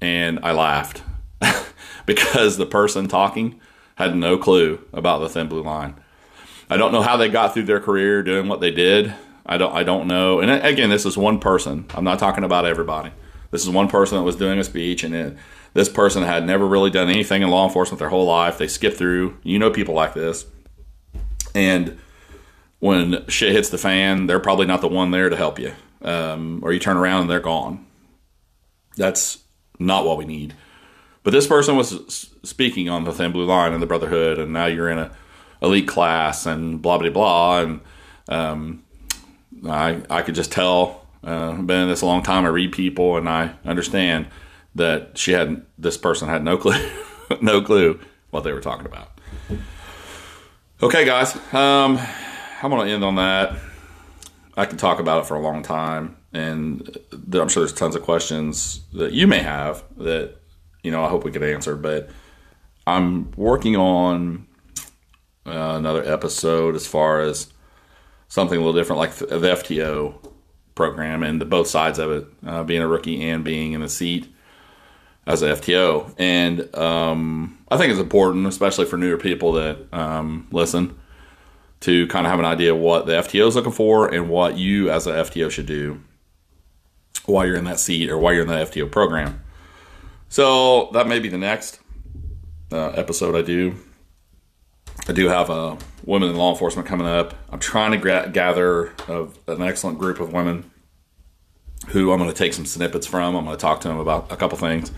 and 0.00 0.40
I 0.42 0.52
laughed 0.52 1.02
because 2.06 2.56
the 2.56 2.66
person 2.66 3.08
talking 3.08 3.60
had 3.96 4.16
no 4.16 4.36
clue 4.38 4.84
about 4.92 5.20
the 5.20 5.28
thin 5.28 5.48
blue 5.48 5.62
line. 5.62 5.94
I 6.68 6.76
don't 6.76 6.92
know 6.92 7.02
how 7.02 7.16
they 7.16 7.28
got 7.28 7.54
through 7.54 7.64
their 7.64 7.80
career 7.80 8.22
doing 8.22 8.48
what 8.48 8.60
they 8.60 8.70
did. 8.70 9.14
I 9.44 9.58
don't. 9.58 9.72
I 9.72 9.84
don't 9.84 10.08
know. 10.08 10.40
And 10.40 10.50
again, 10.50 10.90
this 10.90 11.06
is 11.06 11.16
one 11.16 11.38
person. 11.38 11.86
I'm 11.94 12.02
not 12.04 12.18
talking 12.18 12.42
about 12.42 12.64
everybody. 12.64 13.12
This 13.56 13.64
is 13.64 13.70
one 13.70 13.88
person 13.88 14.18
that 14.18 14.22
was 14.22 14.36
doing 14.36 14.58
a 14.58 14.64
speech, 14.64 15.02
and 15.02 15.38
this 15.72 15.88
person 15.88 16.22
had 16.22 16.44
never 16.44 16.66
really 16.66 16.90
done 16.90 17.08
anything 17.08 17.40
in 17.40 17.48
law 17.48 17.66
enforcement 17.66 17.98
their 17.98 18.10
whole 18.10 18.26
life. 18.26 18.58
They 18.58 18.68
skip 18.68 18.92
through. 18.92 19.38
You 19.42 19.58
know 19.58 19.70
people 19.70 19.94
like 19.94 20.12
this, 20.12 20.44
and 21.54 21.98
when 22.80 23.26
shit 23.28 23.52
hits 23.52 23.70
the 23.70 23.78
fan, 23.78 24.26
they're 24.26 24.40
probably 24.40 24.66
not 24.66 24.82
the 24.82 24.88
one 24.88 25.10
there 25.10 25.30
to 25.30 25.36
help 25.38 25.58
you. 25.58 25.72
Um, 26.02 26.60
or 26.62 26.74
you 26.74 26.78
turn 26.78 26.98
around 26.98 27.22
and 27.22 27.30
they're 27.30 27.40
gone. 27.40 27.86
That's 28.98 29.38
not 29.78 30.04
what 30.04 30.18
we 30.18 30.26
need. 30.26 30.52
But 31.22 31.30
this 31.30 31.46
person 31.46 31.76
was 31.76 32.28
speaking 32.42 32.90
on 32.90 33.04
the 33.04 33.12
thin 33.12 33.32
blue 33.32 33.46
line 33.46 33.72
and 33.72 33.80
the 33.80 33.86
brotherhood, 33.86 34.38
and 34.38 34.52
now 34.52 34.66
you're 34.66 34.90
in 34.90 34.98
a 34.98 35.10
elite 35.62 35.88
class 35.88 36.44
and 36.44 36.82
blah 36.82 36.98
blah 36.98 37.08
blah. 37.08 37.60
And 37.60 37.80
um, 38.28 38.84
I 39.66 40.02
I 40.10 40.20
could 40.20 40.34
just 40.34 40.52
tell. 40.52 41.05
Uh, 41.26 41.54
been 41.54 41.82
in 41.82 41.88
this 41.88 42.02
a 42.02 42.06
long 42.06 42.22
time. 42.22 42.44
I 42.44 42.48
read 42.48 42.70
people, 42.70 43.16
and 43.16 43.28
I 43.28 43.54
understand 43.64 44.28
that 44.76 45.18
she 45.18 45.32
had 45.32 45.66
this 45.76 45.98
person 45.98 46.28
had 46.28 46.44
no 46.44 46.56
clue, 46.56 46.78
no 47.40 47.60
clue 47.60 47.98
what 48.30 48.44
they 48.44 48.52
were 48.52 48.60
talking 48.60 48.86
about. 48.86 49.10
Okay, 50.80 51.04
guys, 51.04 51.34
um, 51.52 51.98
I'm 52.62 52.70
going 52.70 52.86
to 52.86 52.92
end 52.92 53.02
on 53.02 53.16
that. 53.16 53.56
I 54.56 54.66
can 54.66 54.78
talk 54.78 55.00
about 55.00 55.24
it 55.24 55.26
for 55.26 55.34
a 55.34 55.40
long 55.40 55.64
time, 55.64 56.16
and 56.32 56.96
I'm 57.32 57.48
sure 57.48 57.62
there's 57.62 57.72
tons 57.72 57.96
of 57.96 58.02
questions 58.02 58.82
that 58.92 59.12
you 59.12 59.26
may 59.26 59.40
have 59.40 59.82
that 59.96 60.36
you 60.84 60.92
know 60.92 61.04
I 61.04 61.08
hope 61.08 61.24
we 61.24 61.32
could 61.32 61.42
answer. 61.42 61.74
But 61.74 62.08
I'm 62.86 63.32
working 63.32 63.74
on 63.74 64.46
uh, 65.44 65.74
another 65.76 66.04
episode 66.04 66.76
as 66.76 66.86
far 66.86 67.20
as 67.20 67.52
something 68.28 68.56
a 68.56 68.60
little 68.60 68.78
different, 68.78 69.00
like 69.00 69.14
the 69.16 69.26
FTO 69.26 70.14
program 70.76 71.24
and 71.24 71.40
the 71.40 71.44
both 71.44 71.66
sides 71.66 71.98
of 71.98 72.12
it, 72.12 72.26
uh, 72.46 72.62
being 72.62 72.82
a 72.82 72.86
rookie 72.86 73.28
and 73.28 73.42
being 73.42 73.72
in 73.72 73.80
the 73.80 73.88
seat 73.88 74.32
as 75.26 75.42
a 75.42 75.48
FTO. 75.48 76.14
And 76.18 76.72
um, 76.76 77.58
I 77.68 77.76
think 77.76 77.90
it's 77.90 78.00
important, 78.00 78.46
especially 78.46 78.86
for 78.86 78.96
newer 78.96 79.16
people 79.16 79.52
that 79.54 79.92
um, 79.92 80.46
listen, 80.52 80.96
to 81.80 82.06
kind 82.06 82.26
of 82.26 82.30
have 82.30 82.38
an 82.38 82.44
idea 82.44 82.74
what 82.74 83.06
the 83.06 83.12
FTO 83.12 83.48
is 83.48 83.56
looking 83.56 83.72
for 83.72 84.12
and 84.12 84.28
what 84.28 84.56
you 84.56 84.90
as 84.90 85.06
a 85.06 85.12
FTO 85.12 85.50
should 85.50 85.66
do 85.66 86.00
while 87.24 87.44
you're 87.44 87.56
in 87.56 87.64
that 87.64 87.80
seat 87.80 88.08
or 88.08 88.16
while 88.16 88.32
you're 88.32 88.42
in 88.42 88.48
the 88.48 88.54
FTO 88.54 88.90
program. 88.90 89.42
So 90.28 90.90
that 90.92 91.06
may 91.06 91.18
be 91.18 91.28
the 91.28 91.38
next 91.38 91.80
uh, 92.72 92.90
episode 92.90 93.34
I 93.34 93.42
do. 93.42 93.76
I 95.08 95.12
do 95.12 95.28
have 95.28 95.50
a 95.50 95.78
women 96.04 96.30
in 96.30 96.36
law 96.36 96.52
enforcement 96.52 96.88
coming 96.88 97.06
up. 97.06 97.34
I'm 97.50 97.60
trying 97.60 97.92
to 97.92 97.98
gra- 97.98 98.28
gather 98.32 98.92
a, 99.08 99.28
an 99.46 99.62
excellent 99.62 99.98
group 99.98 100.20
of 100.20 100.32
women 100.32 100.70
who 101.88 102.12
I'm 102.12 102.18
going 102.18 102.30
to 102.30 102.36
take 102.36 102.54
some 102.54 102.66
snippets 102.66 103.06
from. 103.06 103.36
I'm 103.36 103.44
going 103.44 103.56
to 103.56 103.60
talk 103.60 103.80
to 103.82 103.88
them 103.88 103.98
about 103.98 104.32
a 104.32 104.36
couple 104.36 104.58
things 104.58 104.90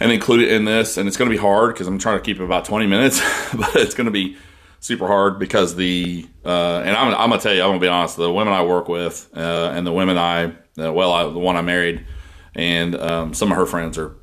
and 0.00 0.10
include 0.10 0.40
it 0.40 0.52
in 0.52 0.64
this. 0.64 0.96
And 0.96 1.06
it's 1.06 1.16
going 1.16 1.30
to 1.30 1.36
be 1.36 1.40
hard 1.40 1.74
because 1.74 1.86
I'm 1.86 1.98
trying 1.98 2.18
to 2.18 2.24
keep 2.24 2.40
it 2.40 2.44
about 2.44 2.64
20 2.64 2.86
minutes, 2.86 3.20
but 3.56 3.76
it's 3.76 3.94
going 3.94 4.06
to 4.06 4.10
be 4.10 4.36
super 4.80 5.06
hard 5.06 5.38
because 5.38 5.76
the 5.76 6.26
uh, 6.44 6.82
and 6.84 6.96
I'm, 6.96 7.14
I'm, 7.14 7.30
gonna 7.30 7.40
tell 7.40 7.54
you, 7.54 7.62
I'm 7.62 7.68
gonna 7.68 7.80
be 7.80 7.88
honest. 7.88 8.16
The 8.16 8.32
women 8.32 8.52
I 8.52 8.64
work 8.64 8.88
with 8.88 9.30
uh, 9.36 9.72
and 9.74 9.86
the 9.86 9.92
women 9.92 10.18
I 10.18 10.46
uh, 10.78 10.92
well, 10.92 11.12
I, 11.12 11.24
the 11.24 11.38
one 11.38 11.56
I 11.56 11.60
married 11.60 12.06
and 12.54 12.96
um, 12.96 13.34
some 13.34 13.50
of 13.52 13.56
her 13.58 13.66
friends 13.66 13.98
are 13.98 14.16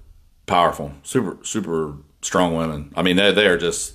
powerful, 0.47 0.91
super 1.03 1.37
super 1.43 1.95
strong 2.21 2.55
women. 2.55 2.91
I 2.95 3.03
mean, 3.03 3.15
they 3.15 3.31
they 3.31 3.47
are 3.47 3.57
just 3.57 3.93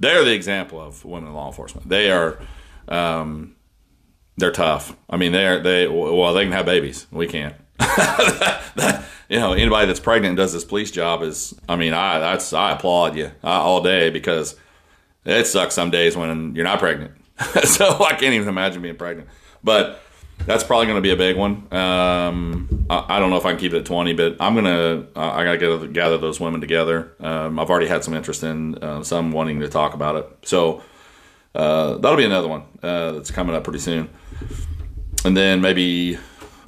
they're 0.00 0.24
the 0.24 0.34
example 0.34 0.80
of 0.80 1.04
women 1.04 1.28
in 1.28 1.34
law 1.34 1.48
enforcement. 1.48 1.88
They 1.88 2.10
are. 2.10 2.38
Um, 2.88 3.56
they're 4.36 4.52
tough. 4.52 4.96
I 5.10 5.16
mean, 5.16 5.32
they're 5.32 5.60
they 5.60 5.88
well, 5.88 6.32
they 6.32 6.44
can 6.44 6.52
have 6.52 6.66
babies. 6.66 7.06
We 7.10 7.26
can't. 7.26 7.54
you 9.28 9.38
know, 9.38 9.52
anybody 9.52 9.86
that's 9.86 10.00
pregnant 10.00 10.30
and 10.30 10.36
does 10.36 10.52
this 10.52 10.64
police 10.64 10.90
job 10.90 11.22
is. 11.22 11.54
I 11.68 11.76
mean, 11.76 11.92
I 11.92 12.18
that's 12.20 12.52
I 12.52 12.72
applaud 12.72 13.16
you 13.16 13.32
all 13.42 13.82
day 13.82 14.10
because 14.10 14.56
it 15.24 15.46
sucks 15.46 15.74
some 15.74 15.90
days 15.90 16.16
when 16.16 16.54
you're 16.54 16.64
not 16.64 16.78
pregnant. 16.78 17.12
so 17.64 18.04
I 18.04 18.10
can't 18.10 18.34
even 18.34 18.48
imagine 18.48 18.82
being 18.82 18.96
pregnant. 18.96 19.28
But 19.62 20.00
that's 20.46 20.64
probably 20.64 20.86
going 20.86 20.96
to 20.96 21.02
be 21.02 21.10
a 21.10 21.16
big 21.16 21.36
one. 21.36 21.66
Um, 21.72 22.86
I, 22.88 23.16
I, 23.16 23.18
don't 23.18 23.30
know 23.30 23.36
if 23.36 23.44
I 23.44 23.50
can 23.50 23.60
keep 23.60 23.74
it 23.74 23.78
at 23.78 23.84
20, 23.84 24.14
but 24.14 24.36
I'm 24.40 24.54
going 24.54 24.64
to, 24.64 25.06
uh, 25.14 25.30
I 25.30 25.44
got 25.44 25.58
to 25.58 25.58
get, 25.58 25.92
gather 25.92 26.18
those 26.18 26.40
women 26.40 26.60
together. 26.60 27.12
Um, 27.20 27.58
I've 27.58 27.68
already 27.68 27.86
had 27.86 28.04
some 28.04 28.14
interest 28.14 28.42
in 28.42 28.76
uh, 28.76 29.02
some 29.02 29.32
wanting 29.32 29.60
to 29.60 29.68
talk 29.68 29.94
about 29.94 30.16
it. 30.16 30.48
So 30.48 30.82
uh, 31.54 31.98
that'll 31.98 32.16
be 32.16 32.24
another 32.24 32.48
one 32.48 32.62
uh, 32.82 33.12
that's 33.12 33.30
coming 33.30 33.54
up 33.54 33.64
pretty 33.64 33.80
soon. 33.80 34.08
And 35.24 35.36
then 35.36 35.60
maybe 35.60 36.18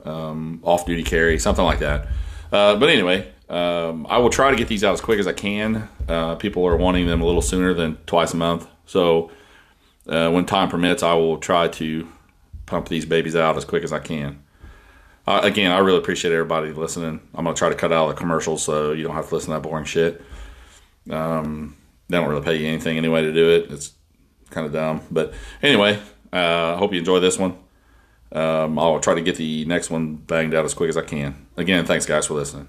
um, 0.05 0.61
off 0.63 0.85
duty 0.85 1.03
carry, 1.03 1.39
something 1.39 1.65
like 1.65 1.79
that. 1.79 2.09
Uh, 2.53 2.77
but 2.77 2.91
anyway, 2.91 3.33
um, 3.49 4.07
I 4.11 4.19
will 4.19 4.31
try 4.31 4.51
to 4.51 4.57
get 4.57 4.69
these 4.69 4.85
out 4.85 4.93
as 4.93 5.01
quick 5.01 5.19
as 5.19 5.27
I 5.27 5.33
can. 5.33 5.89
Uh, 6.09 6.35
people 6.35 6.67
are 6.67 6.77
wanting 6.77 7.07
them 7.07 7.21
a 7.23 7.25
little 7.25 7.43
sooner 7.43 7.73
than 7.73 7.97
twice 8.07 8.35
a 8.35 8.37
month. 8.37 8.67
So 8.87 9.31
when 10.05 10.45
time 10.45 10.69
permits, 10.69 11.03
I 11.03 11.15
will 11.15 11.39
try 11.39 11.69
to 11.69 12.09
pump 12.71 12.89
these 12.89 13.05
babies 13.05 13.37
out 13.37 13.57
as 13.57 13.65
quick 13.65 13.85
as 13.85 13.93
I 13.93 13.99
can. 13.99 14.43
Uh, 15.27 15.41
again, 15.43 15.71
I 15.71 15.79
really 15.79 15.99
appreciate 15.99 16.33
everybody 16.33 16.73
listening. 16.73 17.21
I'm 17.35 17.45
to 17.45 17.55
try 17.55 17.69
to 17.69 17.75
cut 17.75 17.93
out 17.93 18.09
the 18.09 18.15
commercials 18.15 18.63
so 18.63 18.93
you 18.93 19.03
don't 19.03 19.15
have 19.15 19.29
to 19.29 19.35
listen 19.35 19.51
to 19.51 19.57
that 19.57 19.63
boring 19.63 19.85
shit. 19.85 20.23
Um, 21.11 21.77
they 22.09 22.17
don't 22.17 22.29
really 22.29 22.43
pay 22.43 22.57
you 22.57 22.67
anything 22.67 22.97
anyway 22.97 23.23
to 23.23 23.33
do 23.33 23.51
it. 23.51 23.71
It's 23.71 23.93
kind 24.51 24.67
of 24.67 24.73
dumb. 24.73 25.03
But 25.11 25.35
anyway, 25.63 26.01
uh, 26.33 26.75
I 26.75 26.77
hope 26.77 26.93
you 26.93 26.99
enjoy 26.99 27.21
this 27.21 27.39
one. 27.39 27.57
Um, 28.33 28.79
I'll 28.79 29.01
try 29.01 29.15
to 29.15 29.21
get 29.21 29.37
the 29.37 29.65
next 29.65 29.91
one 29.91 30.15
banged 30.15 30.55
out 30.55 30.65
as 30.65 30.75
quick 30.75 30.89
as 30.89 30.97
I 30.97 31.03
can. 31.03 31.47
Again, 31.57 31.85
thanks 31.85 32.07
guys 32.07 32.27
for 32.27 32.35
listening. 32.35 32.69